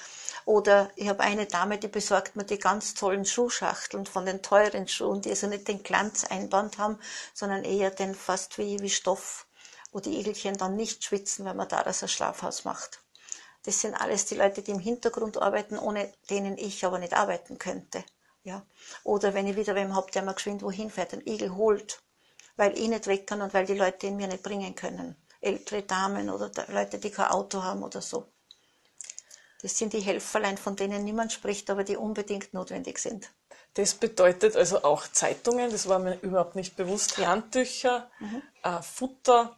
Oder 0.45 0.91
ich 0.95 1.09
habe 1.09 1.21
eine 1.21 1.47
Dame, 1.47 1.79
die 1.79 1.89
besorgt 1.89 2.37
mir 2.37 2.45
die 2.45 2.59
ganz 2.59 2.95
tollen 2.95 3.25
Schuhschachteln 3.25 4.07
von 4.07 4.27
den 4.27 4.43
teuren 4.43 4.87
Schuhen, 4.87 5.23
die 5.23 5.31
also 5.31 5.47
nicht 5.47 5.67
den 5.67 5.83
Glanz 5.83 6.25
einband 6.25 6.79
haben, 6.79 6.99
sondern 7.33 7.65
eher 7.65 7.91
den 7.91 8.15
fast 8.15 8.59
wie, 8.59 8.79
wie 8.81 8.91
Stoff, 8.91 9.47
wo 9.91 10.01
die 10.01 10.21
Igelchen 10.21 10.57
dann 10.59 10.77
nicht 10.77 11.03
schwitzen, 11.03 11.45
wenn 11.45 11.57
man 11.57 11.69
daraus 11.69 12.03
ein 12.03 12.09
Schlafhaus 12.09 12.65
macht. 12.65 13.01
Das 13.65 13.81
sind 13.81 13.95
alles 13.95 14.27
die 14.27 14.35
Leute, 14.35 14.63
die 14.63 14.73
im 14.73 14.79
Hintergrund 14.79 15.39
arbeiten, 15.39 15.79
ohne 15.79 16.13
denen 16.29 16.59
ich 16.59 16.85
aber 16.85 16.99
nicht 16.99 17.15
arbeiten 17.15 17.59
könnte. 17.59 18.05
Ja. 18.45 18.65
Oder 19.03 19.35
wenn 19.35 19.47
ich 19.47 19.57
wieder 19.57 19.75
wem 19.75 19.97
hab, 19.97 20.13
der 20.13 20.23
mal 20.23 20.35
geschwind 20.35 20.63
wohin 20.63 20.91
fährt, 20.91 21.13
einen 21.13 21.27
Igel 21.27 21.55
holt, 21.57 22.03
weil 22.57 22.79
ich 22.79 22.89
nicht 22.89 23.07
weg 23.07 23.27
kann 23.27 23.43
und 23.43 23.53
weil 23.55 23.67
die 23.67 23.75
Leute 23.75 24.07
ihn 24.07 24.17
mir 24.17 24.29
nicht 24.29 24.43
bringen 24.43 24.75
können. 24.75 25.17
Ältere 25.41 25.83
Damen 25.83 26.31
oder 26.31 26.51
Leute, 26.69 26.99
die 26.99 27.11
kein 27.11 27.29
Auto 27.29 27.63
haben 27.63 27.83
oder 27.83 28.01
so. 28.01 28.29
Das 29.63 29.79
sind 29.79 29.95
die 29.95 30.01
Helferlein, 30.01 30.59
von 30.59 30.77
denen 30.77 31.05
niemand 31.05 31.33
spricht, 31.33 31.71
aber 31.71 31.85
die 31.85 31.97
unbedingt 31.97 32.53
notwendig 32.53 32.99
sind. 32.99 33.31
Das 33.73 33.95
bedeutet 33.95 34.57
also 34.57 34.85
auch 34.85 35.09
Zeitungen, 35.09 35.71
das 35.71 35.89
war 35.89 35.99
mir 35.99 36.21
überhaupt 36.21 36.55
nicht 36.55 36.77
bewusst, 36.77 37.17
Handtücher, 37.19 38.11
mhm. 38.21 38.43
äh, 38.63 38.83
Futter, 38.83 39.57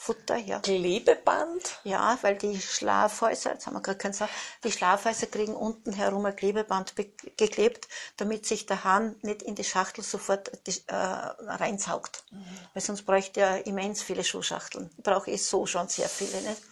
Futter, 0.00 0.36
ja. 0.36 0.60
Klebeband? 0.60 1.80
Ja, 1.82 2.16
weil 2.22 2.36
die 2.36 2.60
Schlafhäuser, 2.60 3.54
jetzt 3.54 3.66
haben 3.66 3.74
wir 3.74 3.80
gerade 3.82 3.98
gesagt, 3.98 4.32
die 4.62 4.70
Schlafhäuser 4.70 5.26
kriegen 5.26 5.56
unten 5.56 5.92
herum 5.92 6.24
ein 6.24 6.36
Klebeband 6.36 6.94
geklebt, 7.36 7.88
damit 8.16 8.46
sich 8.46 8.64
der 8.64 8.84
Hahn 8.84 9.16
nicht 9.22 9.42
in 9.42 9.56
die 9.56 9.64
Schachtel 9.64 10.04
sofort 10.04 10.52
äh, 10.86 10.94
reinsaugt. 10.94 12.22
Mhm. 12.30 12.46
Weil 12.74 12.82
sonst 12.82 13.02
bräuchte 13.06 13.40
er 13.40 13.66
immens 13.66 14.00
viele 14.00 14.22
Schuhschachteln. 14.22 14.88
Ich 14.96 15.02
brauche 15.02 15.32
eh 15.32 15.36
so 15.36 15.66
schon 15.66 15.88
sehr 15.88 16.08
viele, 16.08 16.42
nicht? 16.42 16.62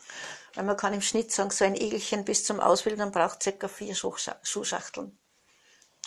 Weil 0.55 0.65
man 0.65 0.77
kann 0.77 0.95
im 0.95 1.03
Schnitt 1.03 1.33
sagen, 1.33 1.51
so 1.51 1.65
ein 1.65 1.75
Egelchen 1.75 2.25
bis 2.25 2.45
zum 2.45 2.61
Auswildern 2.61 3.11
braucht 3.11 3.43
circa 3.43 3.67
vier 3.67 3.97
Schuhschachteln 3.97 5.19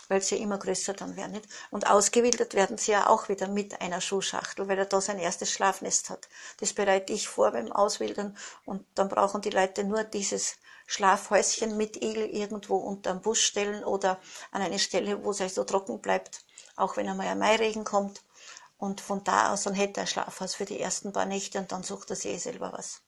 weil 0.10 0.22
sie 0.22 0.38
immer 0.38 0.58
größer 0.58 0.94
dann 0.94 1.16
werden. 1.16 1.32
Nicht? 1.32 1.48
Und 1.72 1.90
ausgewildert 1.90 2.54
werden 2.54 2.78
sie 2.78 2.92
ja 2.92 3.08
auch 3.08 3.30
wieder 3.30 3.48
mit 3.48 3.80
einer 3.80 4.02
Schuhschachtel, 4.02 4.68
weil 4.68 4.78
er 4.78 4.86
da 4.86 5.00
sein 5.00 5.20
erstes 5.20 5.52
Schlafnest 5.52 6.10
hat. 6.10 6.28
Das 6.60 6.74
bereite 6.74 7.14
ich 7.14 7.30
vor 7.30 7.52
beim 7.52 7.72
Auswildern 7.72 8.36
und 8.66 8.86
dann 8.96 9.08
brauchen 9.08 9.42
die 9.42 9.52
Leute 9.52 9.86
nur 9.86 10.04
dieses 10.04 10.58
Schlafhäuschen 10.88 11.78
mit 11.78 11.98
Igel 11.98 12.26
irgendwo 12.26 12.78
unterm 12.78 13.22
Busch 13.22 13.46
stellen 13.46 13.84
oder 13.84 14.20
an 14.52 14.64
eine 14.64 14.80
Stelle, 14.80 15.24
wo 15.24 15.32
es 15.32 15.56
so 15.56 15.64
trocken 15.64 16.02
bleibt, 16.02 16.44
auch 16.76 16.98
wenn 16.98 17.08
einmal 17.08 17.28
ein 17.28 17.40
Mairegen 17.40 17.84
kommt. 17.84 18.24
Und 18.78 19.02
von 19.02 19.24
da 19.24 19.54
aus 19.54 19.64
dann 19.64 19.76
hätte 19.76 20.00
er 20.00 20.04
ein 20.04 20.08
Schlafhaus 20.08 20.56
für 20.56 20.66
die 20.66 20.80
ersten 20.80 21.14
paar 21.14 21.26
Nächte 21.26 21.60
und 21.60 21.72
dann 21.72 21.84
sucht 21.84 22.10
er 22.10 22.16
sich 22.16 22.32
eh 22.32 22.38
selber 22.38 22.74
was. 22.74 23.02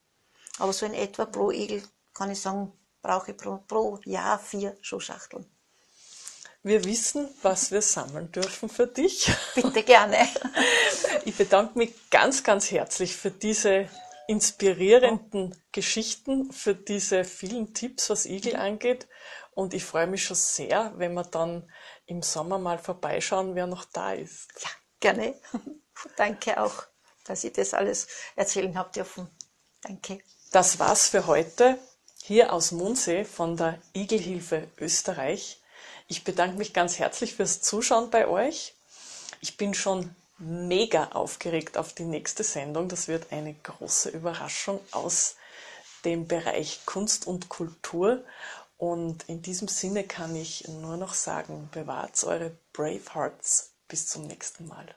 Aber 0.60 0.74
so 0.74 0.86
in 0.86 0.94
etwa 0.94 1.26
pro 1.26 1.50
Igel 1.50 1.82
kann 2.14 2.30
ich 2.30 2.42
sagen, 2.42 2.72
brauche 3.02 3.32
ich 3.32 3.38
pro, 3.38 3.58
pro 3.68 4.00
Jahr 4.04 4.38
vier 4.38 4.78
Schuhschachteln. 4.82 5.50
Wir 6.64 6.86
wissen, 6.86 7.28
was 7.42 7.72
wir 7.72 7.82
sammeln 7.82 8.32
dürfen 8.32 8.70
für 8.70 8.86
dich. 8.86 9.32
Bitte 9.56 9.82
gerne. 9.82 10.28
Ich 11.26 11.36
bedanke 11.36 11.76
mich 11.78 11.92
ganz, 12.12 12.44
ganz 12.44 12.70
herzlich 12.70 13.16
für 13.16 13.32
diese 13.32 13.90
inspirierenden 14.28 15.60
Geschichten, 15.72 16.52
für 16.52 16.76
diese 16.76 17.24
vielen 17.24 17.74
Tipps, 17.74 18.12
was 18.12 18.28
Igel 18.28 18.56
angeht. 18.56 19.08
Und 19.56 19.74
ich 19.74 19.84
freue 19.84 20.06
mich 20.06 20.24
schon 20.24 20.38
sehr, 20.38 20.94
wenn 20.98 21.14
wir 21.16 21.24
dann 21.24 21.68
im 22.06 22.22
Sommer 22.22 22.60
mal 22.60 22.78
vorbeischauen, 22.78 23.56
wer 23.56 23.66
noch 23.66 23.86
da 23.86 24.14
ist. 24.14 24.48
Ja, 24.62 24.70
gerne. 25.00 25.36
Danke 26.16 26.62
auch, 26.62 26.84
dass 27.26 27.44
ich 27.44 27.54
das 27.54 27.74
alles 27.74 28.08
erzählen 28.36 28.78
habe 28.78 28.92
dürfen. 28.92 29.28
Danke. 29.82 30.20
Das 30.52 30.78
war's 30.78 31.10
für 31.10 31.26
heute. 31.26 31.80
Hier 32.24 32.54
aus 32.54 32.72
Mondsee 32.72 33.26
von 33.26 33.58
der 33.58 33.82
Igelhilfe 33.94 34.68
Österreich. 34.78 35.61
Ich 36.12 36.26
bedanke 36.26 36.58
mich 36.58 36.74
ganz 36.74 37.00
herzlich 37.00 37.36
fürs 37.36 37.62
Zuschauen 37.62 38.10
bei 38.10 38.28
euch. 38.28 38.74
Ich 39.40 39.56
bin 39.56 39.74
schon 39.74 40.14
mega 40.40 41.06
aufgeregt 41.14 41.78
auf 41.78 41.94
die 41.94 42.04
nächste 42.04 42.44
Sendung. 42.44 42.90
Das 42.90 43.08
wird 43.08 43.32
eine 43.32 43.54
große 43.54 44.10
Überraschung 44.10 44.82
aus 44.92 45.38
dem 46.04 46.28
Bereich 46.28 46.82
Kunst 46.86 47.28
und 47.28 47.48
Kultur. 47.48 48.26
Und 48.78 49.24
in 49.30 49.42
diesem 49.42 49.70
Sinne 49.70 50.04
kann 50.04 50.36
ich 50.36 50.68
nur 50.68 50.98
noch 50.98 51.14
sagen, 51.14 51.70
bewahrt 51.72 52.22
eure 52.26 52.58
Brave 52.74 53.14
Hearts. 53.14 53.70
Bis 53.88 54.08
zum 54.08 54.28
nächsten 54.28 54.68
Mal. 54.68 54.94